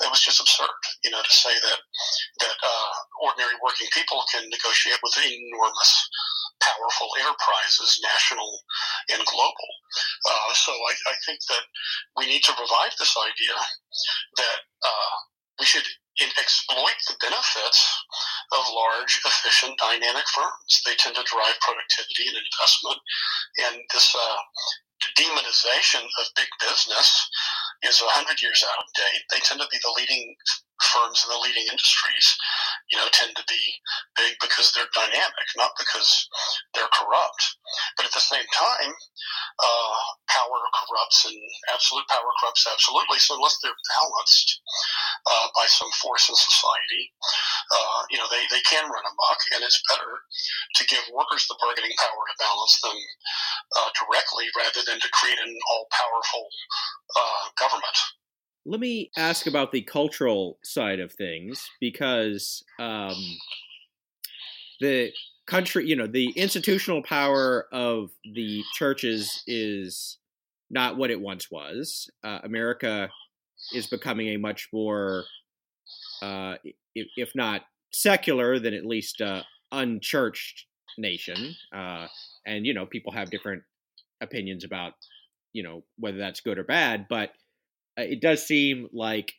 that 0.00 0.10
was 0.12 0.20
just 0.20 0.40
absurd. 0.40 0.76
You 1.04 1.10
know, 1.12 1.22
to 1.22 1.32
say 1.32 1.52
that 1.52 1.78
that 2.44 2.56
uh, 2.60 2.92
ordinary 3.24 3.56
working 3.64 3.88
people 3.92 4.20
can 4.32 4.48
negotiate 4.48 5.00
with 5.00 5.16
enormous, 5.16 5.92
powerful 6.62 7.10
enterprises, 7.18 8.00
national 8.02 8.50
and 9.10 9.22
global. 9.26 9.70
Uh, 10.24 10.54
so 10.54 10.72
I, 10.72 10.94
I 11.10 11.14
think 11.26 11.40
that 11.50 11.64
we 12.16 12.26
need 12.26 12.42
to 12.46 12.54
revive 12.54 12.94
this 12.98 13.14
idea 13.18 13.56
that 14.38 14.58
uh, 14.86 15.14
we 15.58 15.66
should 15.66 15.86
exploit 16.20 16.98
the 17.08 17.16
benefits 17.20 17.80
of 18.52 18.74
large, 18.74 19.20
efficient, 19.24 19.78
dynamic 19.78 20.28
firms. 20.28 20.82
They 20.84 20.94
tend 20.94 21.16
to 21.16 21.24
drive 21.24 21.58
productivity 21.60 22.28
and 22.28 22.38
investment. 22.38 23.00
And 23.66 23.74
this 23.92 24.14
uh, 24.14 24.38
demonization 25.18 26.04
of 26.04 26.36
big 26.36 26.48
business 26.60 27.08
is 27.82 28.00
100 28.00 28.40
years 28.40 28.62
out 28.62 28.84
of 28.84 28.92
date. 28.94 29.24
They 29.32 29.40
tend 29.40 29.60
to 29.60 29.68
be 29.70 29.80
the 29.82 29.94
leading 29.96 30.34
firms 30.82 31.22
in 31.24 31.30
the 31.30 31.42
leading 31.42 31.66
industries, 31.70 32.26
you 32.90 32.98
know, 32.98 33.08
tend 33.12 33.34
to 33.36 33.44
be 33.48 33.62
big 34.16 34.34
because 34.40 34.72
they're 34.72 34.90
dynamic, 34.94 35.48
not 35.56 35.72
because 35.78 36.28
they're 36.74 36.90
corrupt. 36.92 37.42
But 37.96 38.06
at 38.06 38.12
the 38.12 38.22
same 38.22 38.46
time, 38.52 38.92
uh, 39.62 40.02
power 40.28 40.60
corrupts 40.74 41.24
and 41.26 41.38
absolute 41.72 42.06
power 42.08 42.30
corrupts 42.40 42.66
absolutely. 42.66 43.18
So 43.18 43.36
unless 43.36 43.58
they're 43.62 43.82
balanced 44.00 44.60
uh, 45.26 45.48
by 45.56 45.66
some 45.70 45.90
force 46.02 46.28
in 46.28 46.36
society, 46.36 47.12
uh, 47.70 48.00
you 48.10 48.18
know, 48.18 48.28
they, 48.30 48.44
they 48.50 48.62
can 48.66 48.84
run 48.90 49.06
amok, 49.06 49.40
and 49.54 49.62
it's 49.64 49.80
better 49.88 50.12
to 50.76 50.82
give 50.90 51.04
workers 51.14 51.46
the 51.46 51.58
bargaining 51.60 51.94
power 51.96 52.22
to 52.26 52.34
balance 52.42 52.76
them 52.82 52.98
uh, 53.78 53.90
directly 53.96 54.46
rather 54.56 54.82
than 54.84 55.00
to 55.00 55.08
create 55.16 55.38
an 55.38 55.52
all 55.70 55.86
powerful 55.92 56.44
uh, 57.16 57.44
government 57.58 57.98
let 58.64 58.80
me 58.80 59.10
ask 59.16 59.46
about 59.46 59.72
the 59.72 59.82
cultural 59.82 60.58
side 60.62 61.00
of 61.00 61.12
things 61.12 61.68
because 61.80 62.64
um, 62.78 63.16
the 64.80 65.10
country, 65.46 65.86
you 65.86 65.96
know, 65.96 66.06
the 66.06 66.30
institutional 66.30 67.02
power 67.02 67.66
of 67.72 68.10
the 68.34 68.62
churches 68.74 69.42
is 69.46 70.18
not 70.70 70.96
what 70.96 71.10
it 71.10 71.20
once 71.20 71.50
was. 71.50 72.08
Uh, 72.22 72.38
America 72.44 73.10
is 73.74 73.86
becoming 73.86 74.28
a 74.28 74.36
much 74.36 74.68
more, 74.72 75.24
uh, 76.22 76.54
if, 76.94 77.08
if, 77.16 77.32
not 77.34 77.62
secular, 77.92 78.58
then 78.58 78.74
at 78.74 78.86
least 78.86 79.20
uh, 79.20 79.42
unchurched 79.72 80.66
nation. 80.98 81.54
Uh, 81.74 82.06
and, 82.46 82.64
you 82.64 82.74
know, 82.74 82.86
people 82.86 83.12
have 83.12 83.30
different 83.30 83.62
opinions 84.20 84.64
about, 84.64 84.94
you 85.52 85.62
know, 85.62 85.82
whether 85.98 86.18
that's 86.18 86.40
good 86.40 86.58
or 86.58 86.64
bad, 86.64 87.06
but 87.08 87.32
uh, 87.98 88.02
it 88.02 88.20
does 88.20 88.46
seem 88.46 88.88
like 88.92 89.34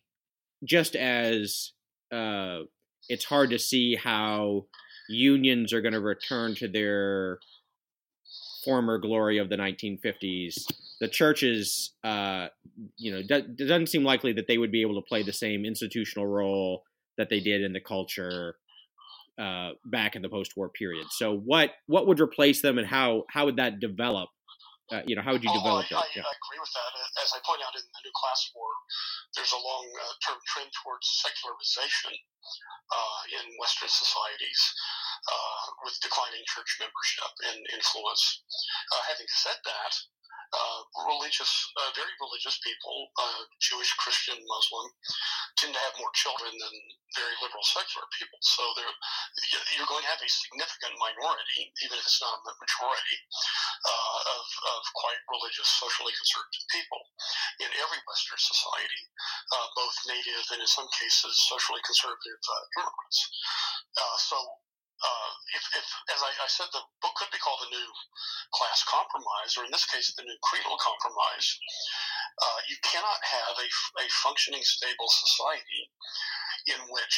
just 0.63 0.95
as 0.95 1.71
uh, 2.11 2.59
it's 3.09 3.25
hard 3.25 3.49
to 3.49 3.59
see 3.59 3.95
how 3.95 4.65
unions 5.09 5.73
are 5.73 5.81
going 5.81 5.93
to 5.93 5.99
return 5.99 6.55
to 6.55 6.67
their 6.67 7.39
former 8.63 8.97
glory 8.97 9.37
of 9.39 9.49
the 9.49 9.57
1950s. 9.57 10.65
The 11.01 11.07
churches, 11.07 11.91
uh, 12.03 12.47
you 12.97 13.11
know, 13.11 13.21
it 13.27 13.57
doesn't 13.57 13.89
seem 13.89 14.03
likely 14.03 14.33
that 14.33 14.47
they 14.47 14.57
would 14.57 14.71
be 14.71 14.81
able 14.81 14.95
to 14.95 15.07
play 15.07 15.23
the 15.23 15.33
same 15.33 15.65
institutional 15.65 16.27
role 16.27 16.83
that 17.17 17.29
they 17.29 17.39
did 17.39 17.61
in 17.61 17.73
the 17.73 17.81
culture 17.81 18.55
uh, 19.37 19.71
back 19.85 20.15
in 20.15 20.21
the 20.21 20.29
post-war 20.29 20.69
period. 20.69 21.07
So, 21.09 21.35
what 21.35 21.71
what 21.87 22.07
would 22.07 22.19
replace 22.19 22.61
them, 22.61 22.77
and 22.77 22.87
how 22.87 23.23
how 23.29 23.45
would 23.45 23.57
that 23.57 23.79
develop 23.79 24.29
uh, 24.91 25.01
you 25.07 25.15
know, 25.15 25.23
how 25.23 25.31
would 25.31 25.43
you 25.43 25.53
oh, 25.53 25.59
develop 25.61 25.85
I, 25.87 25.95
that? 25.95 26.03
I, 26.03 26.07
yeah. 26.19 26.27
I, 26.27 26.33
agree 26.35 26.59
with 26.59 26.73
that. 26.75 26.91
As 27.23 27.31
I 27.31 27.39
point 27.47 27.63
out 27.63 27.71
in 27.71 27.83
the 27.83 28.01
new 28.03 28.15
class 28.17 28.51
war, 28.51 28.67
there's 29.35 29.53
a 29.53 29.61
long-term 29.61 30.39
uh, 30.39 30.47
trend 30.49 30.69
towards 30.77 31.05
secularization 31.21 32.13
uh, 32.93 33.21
in 33.41 33.45
Western 33.57 33.89
societies 33.89 34.61
uh, 35.25 35.63
with 35.85 36.03
declining 36.03 36.43
church 36.45 36.77
membership 36.77 37.33
and 37.49 37.59
influence. 37.73 38.43
Uh, 38.93 39.03
having 39.09 39.29
said 39.29 39.57
that, 39.65 39.93
uh, 40.53 40.79
religious, 41.09 41.49
uh, 41.81 41.89
very 41.97 42.13
religious 42.21 42.61
people, 42.61 43.09
Jewish, 43.57 43.89
Christian, 43.97 44.37
Muslim, 44.37 44.85
tend 45.57 45.73
to 45.73 45.81
have 45.81 45.97
more 45.97 46.13
children 46.13 46.53
than 46.53 46.75
very 47.17 47.33
liberal 47.41 47.65
secular 47.65 48.05
people. 48.13 48.37
So 48.45 48.61
you're 49.49 49.89
going 49.89 50.05
to 50.05 50.13
have 50.13 50.21
a 50.21 50.29
significant 50.29 50.93
minority, 51.01 51.73
even 51.81 51.97
if 51.97 52.05
it's 52.05 52.21
not 52.21 52.37
a 52.45 52.53
majority, 52.53 53.17
of, 53.81 54.45
of 54.77 54.81
quite 54.93 55.17
religious, 55.33 55.65
socially 55.73 56.13
conservative 56.13 56.65
people 56.69 57.01
in 57.65 57.69
every 57.81 58.01
Western 58.05 58.37
society, 58.37 59.01
uh, 59.51 59.67
both 59.75 59.95
native 60.07 60.45
and 60.51 60.61
in 60.61 60.69
some 60.69 60.87
cases 60.93 61.33
socially 61.49 61.81
conservative 61.85 62.41
uh, 62.41 62.63
immigrants. 62.81 63.19
Uh, 63.97 64.17
so 64.17 64.37
uh, 65.03 65.31
if, 65.55 65.63
if, 65.75 65.87
as 66.15 66.21
I, 66.23 66.31
I, 66.31 66.47
said, 66.47 66.71
the 66.71 66.83
book 67.03 67.15
could 67.19 67.31
be 67.33 67.41
called 67.43 67.59
the 67.59 67.75
new 67.75 67.89
class 68.55 68.87
compromise, 68.87 69.59
or 69.59 69.67
in 69.67 69.73
this 69.75 69.83
case, 69.83 70.13
the 70.15 70.23
new 70.23 70.39
creedal 70.47 70.79
compromise. 70.79 71.47
Uh, 72.39 72.59
you 72.71 72.77
cannot 72.87 73.19
have 73.21 73.55
a, 73.59 73.67
a 73.99 74.07
functioning, 74.23 74.63
stable 74.63 75.11
society 75.11 75.81
in 76.71 76.79
which 76.87 77.15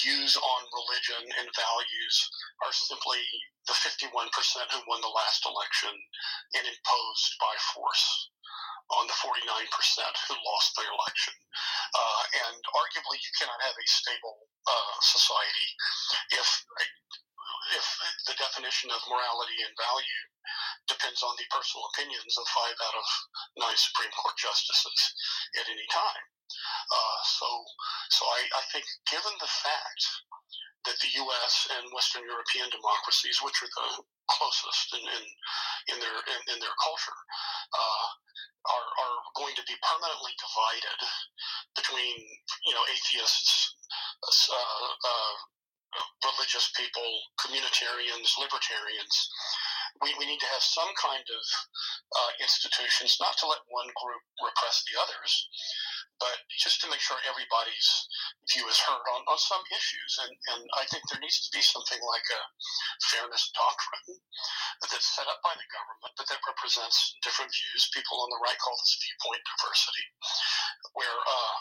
views 0.00 0.36
on 0.38 0.60
religion 0.70 1.24
and 1.42 1.50
values 1.56 2.16
are 2.62 2.72
simply 2.72 3.20
the 3.66 3.74
51% 3.74 4.30
who 4.70 4.80
won 4.86 5.00
the 5.02 5.10
last 5.10 5.42
election 5.44 5.92
and 6.54 6.64
imposed 6.68 7.30
by 7.40 7.54
force 7.74 8.30
on 8.98 9.06
the 9.06 9.16
49% 9.22 9.30
who 9.30 10.34
lost 10.34 10.70
the 10.74 10.86
election. 10.86 11.34
Uh, 11.94 12.22
and 12.46 12.58
arguably, 12.74 13.18
you 13.22 13.32
cannot 13.38 13.60
have 13.62 13.76
a 13.76 13.86
stable 13.86 14.50
uh, 14.66 14.96
society 15.00 15.68
if 16.34 16.48
if 17.76 17.86
the 18.26 18.34
definition 18.34 18.90
of 18.90 18.98
morality 19.06 19.58
and 19.62 19.74
value 19.78 20.22
depends 20.90 21.22
on 21.22 21.36
the 21.38 21.46
personal 21.54 21.86
opinions 21.94 22.34
of 22.34 22.46
five 22.50 22.74
out 22.82 22.96
of 22.98 23.06
nine 23.62 23.78
Supreme 23.78 24.10
Court 24.10 24.34
justices 24.34 25.00
at 25.54 25.70
any 25.70 25.86
time. 25.92 26.24
Uh, 26.90 27.18
so, 27.24 27.48
so 28.10 28.22
I, 28.26 28.40
I 28.58 28.62
think, 28.72 28.84
given 29.10 29.32
the 29.38 29.50
fact 29.50 30.02
that 30.86 30.96
the 31.00 31.12
U.S. 31.22 31.68
and 31.76 31.92
Western 31.92 32.24
European 32.24 32.72
democracies, 32.72 33.40
which 33.44 33.60
are 33.60 33.68
the 33.68 33.88
closest 34.32 34.96
in 34.96 35.04
in, 35.04 35.24
in 35.92 35.96
their 36.00 36.16
in, 36.24 36.40
in 36.56 36.58
their 36.62 36.76
culture, 36.80 37.18
uh, 37.76 38.06
are 38.72 38.88
are 38.88 39.18
going 39.36 39.54
to 39.56 39.64
be 39.68 39.76
permanently 39.84 40.32
divided 40.40 41.00
between 41.76 42.16
you 42.64 42.74
know 42.74 42.84
atheists, 42.88 43.76
uh, 44.24 44.88
uh, 45.04 45.36
religious 46.24 46.70
people, 46.76 47.08
communitarians, 47.40 48.38
libertarians. 48.38 49.16
We, 50.00 50.14
we 50.22 50.24
need 50.24 50.40
to 50.40 50.52
have 50.54 50.62
some 50.62 50.88
kind 50.96 51.26
of 51.26 51.42
uh, 52.14 52.30
institutions, 52.40 53.18
not 53.20 53.36
to 53.42 53.50
let 53.50 53.60
one 53.68 53.90
group 53.98 54.22
repress 54.38 54.86
the 54.86 54.96
others, 55.02 55.32
but 56.18 56.36
just 56.52 56.80
to 56.84 56.90
make 56.90 57.00
sure 57.00 57.16
everybody's 57.24 57.88
view 58.52 58.64
is 58.68 58.80
heard 58.84 59.06
on, 59.16 59.22
on 59.28 59.38
some 59.40 59.62
issues. 59.72 60.12
And, 60.24 60.32
and 60.54 60.62
I 60.76 60.84
think 60.88 61.04
there 61.08 61.22
needs 61.22 61.40
to 61.46 61.50
be 61.52 61.62
something 61.64 62.00
like 62.04 62.26
a 62.28 62.42
fairness 63.10 63.48
doctrine 63.56 64.20
that's 64.84 65.16
set 65.16 65.28
up 65.28 65.40
by 65.40 65.54
the 65.56 65.68
government, 65.72 66.12
but 66.16 66.26
that 66.28 66.44
represents 66.44 67.16
different 67.24 67.52
views. 67.52 67.92
People 67.92 68.20
on 68.20 68.30
the 68.32 68.42
right 68.44 68.58
call 68.60 68.76
this 68.76 69.00
viewpoint 69.00 69.42
diversity, 69.44 70.06
where, 70.96 71.18
uh, 71.24 71.56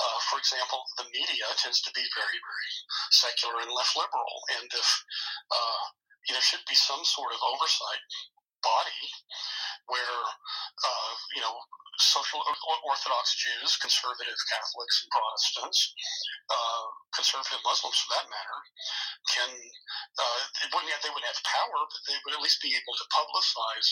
uh, 0.00 0.18
for 0.30 0.38
example, 0.42 0.82
the 0.98 1.06
media 1.10 1.46
tends 1.58 1.82
to 1.82 1.90
be 1.94 2.04
very, 2.14 2.38
very 2.38 2.72
secular 3.14 3.62
and 3.62 3.72
left 3.74 3.94
liberal. 3.94 4.34
And 4.58 4.68
if 4.70 4.88
uh, 5.50 5.82
you 6.28 6.32
know, 6.32 6.40
there 6.40 6.46
should 6.46 6.64
be 6.68 6.78
some 6.78 7.02
sort 7.04 7.32
of 7.32 7.40
oversight 7.42 8.04
body 8.62 9.02
where 9.90 10.20
uh, 10.86 11.12
you 11.34 11.42
know 11.42 11.54
social 12.00 12.40
Orthodox 12.40 13.36
Jews, 13.36 13.76
conservative 13.76 14.40
Catholics 14.48 15.04
and 15.04 15.10
Protestants, 15.12 15.78
uh, 16.48 16.84
conservative 17.12 17.60
Muslims 17.60 18.00
for 18.00 18.10
that 18.16 18.26
matter, 18.32 18.58
can 19.36 19.50
uh, 20.16 20.40
they 20.58 20.68
wouldn't 20.72 20.90
have, 20.96 21.02
they 21.04 21.12
wouldn't 21.12 21.28
have 21.28 21.44
power, 21.44 21.78
but 21.84 22.00
they 22.08 22.16
would 22.24 22.34
at 22.40 22.44
least 22.44 22.64
be 22.64 22.72
able 22.72 22.96
to 22.96 23.06
publicize 23.12 23.88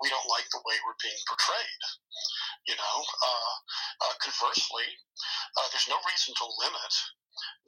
we 0.00 0.08
don't 0.08 0.32
like 0.32 0.48
the 0.50 0.64
way 0.64 0.80
we're 0.82 1.04
being 1.04 1.20
portrayed. 1.28 1.82
You 2.64 2.76
know, 2.80 2.96
uh, 3.04 3.52
uh 4.08 4.14
conversely, 4.24 4.88
uh, 5.60 5.68
there's 5.70 5.92
no 5.92 6.00
reason 6.08 6.32
to 6.32 6.44
limit 6.64 6.94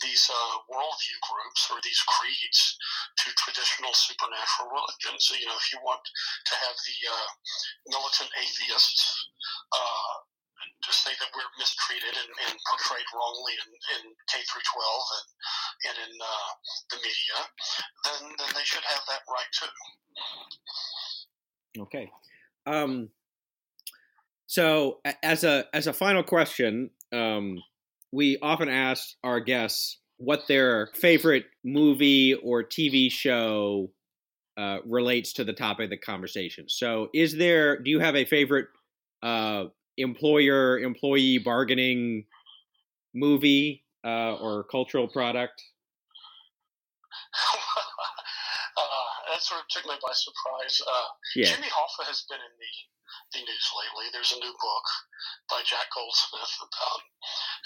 these 0.03 0.27
uh, 0.29 0.55
worldview 0.69 1.19
groups 1.23 1.71
or 1.71 1.79
these 1.83 2.03
creeds 2.07 2.77
to 3.23 3.31
traditional 3.39 3.95
supernatural 3.95 4.71
religions. 4.71 5.27
So, 5.27 5.39
you 5.39 5.47
know, 5.47 5.57
if 5.57 5.69
you 5.73 5.79
want 5.85 6.03
to 6.03 6.55
have 6.55 6.77
the 6.77 6.99
uh, 7.07 7.29
militant 7.95 8.31
atheists 8.41 9.29
uh, 9.73 10.15
to 10.83 10.91
say 10.93 11.15
that 11.19 11.31
we're 11.35 11.53
mistreated 11.59 12.15
and, 12.19 12.33
and 12.51 12.57
portrayed 12.67 13.09
wrongly 13.15 13.55
in, 13.63 13.71
in, 13.71 14.03
K 14.31 14.43
through 14.51 14.67
12 14.67 15.17
and, 15.19 15.29
and 15.87 15.97
in 16.07 16.13
uh, 16.19 16.51
the 16.91 16.99
media, 17.03 17.39
then, 18.05 18.21
then 18.39 18.51
they 18.55 18.67
should 18.67 18.87
have 18.87 19.03
that 19.07 19.23
right 19.31 19.51
too. 19.55 19.73
Okay. 21.87 22.11
Um, 22.67 23.11
so 24.47 25.01
as 25.23 25.45
a 25.45 25.65
as 25.73 25.87
a 25.87 25.93
final 25.93 26.23
question, 26.23 26.91
um, 27.11 27.63
we 28.13 28.39
often 28.41 28.69
ask 28.69 29.15
our 29.25 29.41
guests 29.41 29.99
what 30.19 30.47
their 30.47 30.91
favorite 30.95 31.47
movie 31.65 32.35
or 32.35 32.63
TV 32.63 33.11
show 33.11 33.91
uh, 34.57 34.79
relates 34.87 35.33
to 35.33 35.45
the 35.45 35.53
topic 35.53 35.85
of 35.85 35.91
the 35.91 35.97
conversation. 35.97 36.69
So, 36.69 37.09
is 37.15 37.37
there? 37.37 37.79
Do 37.81 37.91
you 37.91 38.01
have 38.01 38.15
a 38.15 38.25
favorite 38.25 38.67
uh, 39.23 39.65
employer 39.97 40.79
employee 40.79 41.39
bargaining 41.39 42.27
movie 43.15 43.85
uh, 44.05 44.35
or 44.37 44.65
cultural 44.65 45.09
product? 45.09 45.63
uh, 48.77 49.33
that 49.33 49.41
sort 49.41 49.63
of 49.63 49.69
took 49.69 49.87
me 49.87 49.97
by 50.03 50.13
surprise. 50.13 50.81
Uh, 50.85 51.09
yeah. 51.35 51.47
Jimmy 51.47 51.69
Hoffa 51.69 52.07
has 52.07 52.25
been 52.29 52.39
in 52.39 52.55
the 52.61 52.73
the 53.33 53.41
news 53.41 53.67
lately. 53.73 54.13
There's 54.13 54.33
a 54.33 54.41
new 54.41 54.53
book 54.53 54.87
by 55.49 55.61
Jack 55.65 55.89
Goldsmith 55.97 56.53
about 56.61 57.01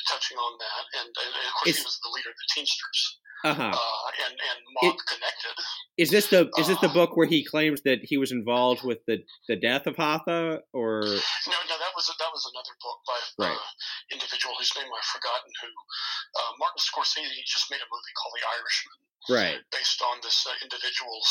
touching 0.04 0.36
on 0.36 0.52
that, 0.60 0.84
and, 1.00 1.08
and 1.08 1.30
of 1.32 1.52
course 1.56 1.68
it's, 1.72 1.78
he 1.80 1.84
was 1.84 1.98
the 2.04 2.12
leader 2.12 2.30
of 2.30 2.36
the 2.36 2.48
Teamsters. 2.52 3.00
Uh-huh. 3.44 3.68
Uh, 3.68 4.08
and 4.26 4.34
and 4.34 4.58
Mob 4.80 4.96
it, 4.96 5.00
Connected. 5.06 5.56
Is 6.00 6.08
this 6.10 6.32
the 6.32 6.48
is 6.56 6.66
this 6.66 6.80
the 6.80 6.88
uh, 6.88 6.96
book 6.96 7.16
where 7.16 7.28
he 7.28 7.44
claims 7.44 7.84
that 7.84 8.00
he 8.02 8.16
was 8.16 8.32
involved 8.32 8.82
with 8.82 9.04
the, 9.06 9.20
the 9.46 9.56
death 9.56 9.86
of 9.86 9.94
Hoffa, 9.96 10.64
or 10.72 11.04
no? 11.04 11.58
No, 11.68 11.76
that 11.76 11.92
was 11.92 12.08
that 12.08 12.32
was 12.32 12.44
another 12.48 12.74
book 12.80 12.98
by 13.04 13.46
right. 13.46 13.52
an 13.52 14.18
individual 14.18 14.56
whose 14.56 14.72
name 14.74 14.88
I've 14.88 15.10
forgotten. 15.12 15.52
Who 15.62 15.68
uh, 15.68 16.52
Martin 16.58 16.80
Scorsese 16.80 17.44
just 17.44 17.68
made 17.70 17.80
a 17.84 17.88
movie 17.92 18.14
called 18.16 18.34
The 18.40 18.44
Irishman, 18.56 18.98
right? 19.28 19.58
Based 19.72 20.00
on 20.02 20.20
this 20.22 20.46
uh, 20.46 20.54
individual's 20.62 21.30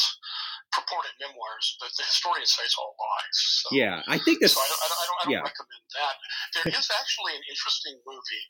purported 0.76 1.16
memoirs, 1.22 1.78
but 1.80 1.88
the 1.96 2.04
historian 2.04 2.44
it's 2.44 2.76
all 2.76 2.96
lies. 3.00 3.38
So, 3.64 3.68
yeah, 3.72 4.04
I 4.12 4.20
think 4.20 4.44
this. 4.44 4.58
So 4.58 4.60
I 4.60 4.68
don't, 4.68 4.82
I 4.82 4.88
don't, 4.90 5.00
I 5.00 5.06
don't, 5.08 5.32
yeah. 5.32 5.44
recommend 5.46 5.86
that. 5.96 6.16
There 6.58 6.68
is 6.76 6.88
actually 6.92 7.34
an 7.38 7.46
interesting 7.48 7.96
movie 8.04 8.46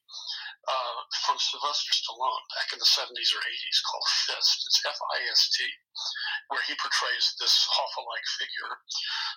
uh, 0.65 0.99
from 1.27 1.37
Sylvester 1.37 1.93
Stallone 1.93 2.45
back 2.57 2.73
in 2.73 2.79
the 2.81 2.87
70s 2.87 3.29
or 3.35 3.41
80s 3.45 3.79
called 3.85 4.09
Fist. 4.25 4.57
It's 4.65 4.81
F 4.87 4.97
I 4.97 5.17
S 5.29 5.53
T, 5.53 5.61
where 6.49 6.63
he 6.65 6.73
portrays 6.81 7.37
this 7.37 7.53
Hoffa-like 7.69 8.27
figure 8.41 8.73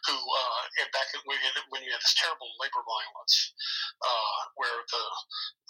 who, 0.08 0.16
uh, 0.16 0.62
back 0.94 1.12
when, 1.28 1.40
when 1.68 1.82
you 1.84 1.92
had 1.92 2.00
this 2.00 2.16
terrible 2.16 2.48
labor 2.62 2.80
violence, 2.80 3.34
uh, 4.00 4.38
where 4.56 4.80
the 4.88 5.04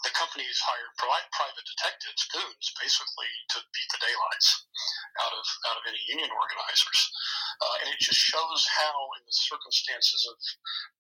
the 0.07 0.15
companies 0.15 0.63
hired 0.63 0.95
private 0.95 1.67
detectives, 1.67 2.23
goons, 2.31 2.67
basically, 2.79 3.31
to 3.51 3.59
beat 3.75 3.91
the 3.91 3.99
daylights 4.19 4.67
out 5.23 5.35
of 5.35 5.47
out 5.71 5.79
of 5.79 5.85
any 5.87 6.03
union 6.11 6.31
organizers. 6.31 7.01
Uh, 7.59 7.75
and 7.83 7.89
it 7.95 7.99
just 7.99 8.19
shows 8.19 8.63
how, 8.71 8.95
in 9.19 9.23
the 9.27 9.35
circumstances 9.35 10.23
of 10.31 10.39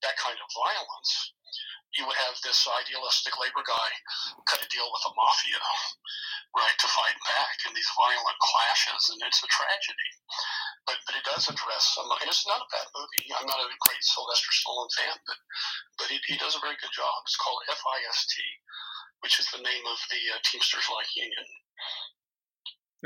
that 0.02 0.18
kind 0.18 0.34
of 0.38 0.48
violence, 0.58 1.34
you 1.94 2.02
would 2.02 2.18
have 2.18 2.34
this 2.42 2.66
idealistic 2.82 3.38
labor 3.38 3.62
guy 3.62 3.90
cut 4.50 4.62
a 4.62 4.68
deal 4.68 4.90
with 4.90 5.02
the 5.06 5.14
mafia, 5.14 5.62
right, 6.58 6.78
to 6.82 6.88
fight 6.90 7.18
back 7.30 7.56
in 7.62 7.72
these 7.78 7.88
violent 7.94 8.38
clashes, 8.42 9.02
and 9.14 9.22
it's 9.22 9.42
a 9.42 9.50
tragedy. 9.50 10.10
But 10.86 10.98
but 11.06 11.14
it 11.14 11.26
does 11.26 11.46
address 11.46 11.94
some, 11.94 12.10
and 12.10 12.26
it's 12.30 12.46
not 12.46 12.62
a 12.62 12.72
bad 12.74 12.88
movie. 12.90 13.30
I'm 13.34 13.46
not 13.46 13.62
a 13.62 13.70
great 13.86 14.02
Sylvester 14.02 14.50
Stallone 14.50 14.92
fan, 14.98 15.16
but 15.26 15.38
but 16.02 16.08
he, 16.10 16.18
he 16.26 16.36
does 16.42 16.58
a 16.58 16.64
very 16.64 16.78
good 16.82 16.94
job. 16.94 17.22
It's 17.22 17.38
called 17.38 17.62
FIST, 17.70 18.34
which 19.22 19.38
is 19.38 19.46
the 19.54 19.62
name 19.62 19.84
of 19.86 19.98
the 20.10 20.22
uh, 20.34 20.42
Teamsters 20.42 20.90
Like 20.90 21.10
Union. 21.14 21.46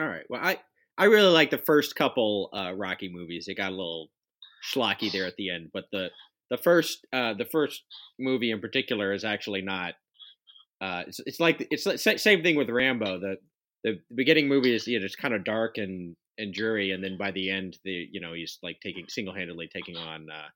All 0.01 0.09
right. 0.09 0.24
Well, 0.28 0.40
I 0.43 0.59
I 0.99 1.07
really 1.07 1.30
like 1.30 1.51
the 1.51 1.59
first 1.59 1.97
couple 1.97 2.51
uh, 2.53 2.72
Rocky 2.74 3.11
movies. 3.12 3.49
It 3.49 3.57
got 3.57 3.72
a 3.72 3.76
little 3.76 4.09
schlocky 4.62 5.11
there 5.11 5.26
at 5.26 5.36
the 5.36 5.51
end, 5.51 5.70
but 5.72 5.84
the 5.93 6.11
the 6.51 6.59
first 6.59 7.07
uh, 7.12 7.34
the 7.34 7.47
first 7.47 7.82
movie 8.18 8.51
in 8.51 8.61
particular 8.61 9.12
is 9.12 9.24
actually 9.24 9.62
not. 9.62 9.95
Uh, 10.80 11.05
it's, 11.07 11.20
it's 11.26 11.40
like 11.40 11.66
it's 11.70 11.84
the 11.84 11.97
same 11.97 12.43
thing 12.43 12.57
with 12.57 12.68
Rambo. 12.68 13.20
The 13.20 13.36
the 13.84 13.99
beginning 14.14 14.49
movie 14.49 14.74
is 14.74 14.86
you 14.86 14.99
know 14.99 15.05
it's 15.05 15.16
kind 15.16 15.34
of 15.34 15.45
dark 15.45 15.78
and 15.78 16.16
and 16.38 16.53
dreary, 16.53 16.93
and 16.93 17.03
then 17.03 17.16
by 17.18 17.30
the 17.30 17.51
end, 17.51 17.78
the 17.84 18.09
you 18.11 18.20
know 18.20 18.32
he's 18.32 18.59
like 18.62 18.78
taking 18.82 19.07
single 19.09 19.34
handedly 19.34 19.68
taking 19.72 19.97
on 19.97 20.28
uh, 20.30 20.49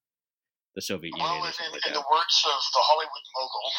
the 0.74 0.82
Soviet 0.82 1.12
well, 1.18 1.34
Union. 1.34 1.52
in, 1.66 1.72
Like 1.72 1.86
in 1.86 1.92
the 1.92 2.04
words 2.10 2.36
of 2.44 2.60
the 2.72 2.82
Hollywood 2.82 3.26
mogul, 3.34 3.70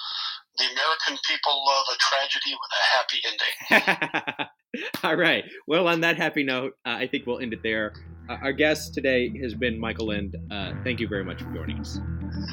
the 0.58 0.64
American 0.64 1.18
people 1.28 1.64
love 1.64 1.86
a 1.92 1.96
tragedy 2.00 2.52
with 2.56 2.72
a 2.72 2.84
happy 2.96 3.20
ending. 3.28 4.48
All 5.04 5.16
right. 5.16 5.44
Well, 5.66 5.88
on 5.88 6.00
that 6.00 6.16
happy 6.16 6.42
note, 6.42 6.76
uh, 6.84 6.90
I 6.90 7.06
think 7.06 7.26
we'll 7.26 7.40
end 7.40 7.52
it 7.52 7.62
there. 7.62 7.92
Uh, 8.28 8.36
our 8.42 8.52
guest 8.52 8.94
today 8.94 9.32
has 9.40 9.54
been 9.54 9.78
Michael 9.78 10.08
Lind. 10.08 10.36
Uh, 10.50 10.72
thank 10.84 11.00
you 11.00 11.08
very 11.08 11.24
much 11.24 11.42
for 11.42 11.52
joining 11.52 11.78
us. 11.78 12.00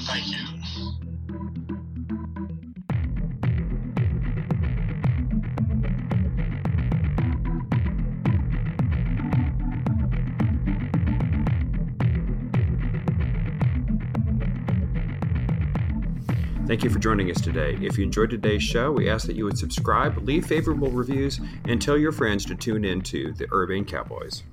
Thank 0.05 0.28
you. 0.28 0.62
Thank 16.66 16.86
you 16.86 16.89
for 16.89 16.97
joining 16.97 17.30
us 17.30 17.41
today. 17.41 17.78
If 17.82 17.97
you 17.97 18.05
enjoyed 18.05 18.30
today's 18.30 18.64
show, 18.64 18.89
we 18.89 19.09
ask 19.09 19.28
that 19.28 19.36
you 19.36 19.43
would 19.43 19.57
subscribe, 19.57 20.18
leave 20.20 20.45
favorable 20.45 20.89
reviews, 20.89 21.41
and 21.68 21.82
tell 21.82 21.97
your 21.97 22.14
friends 22.14 22.45
to 22.45 22.55
tune 22.55 22.86
in 22.86 23.01
to 23.01 23.34
the 23.34 23.51
Urbane 23.53 23.84
Cowboys. 23.84 24.43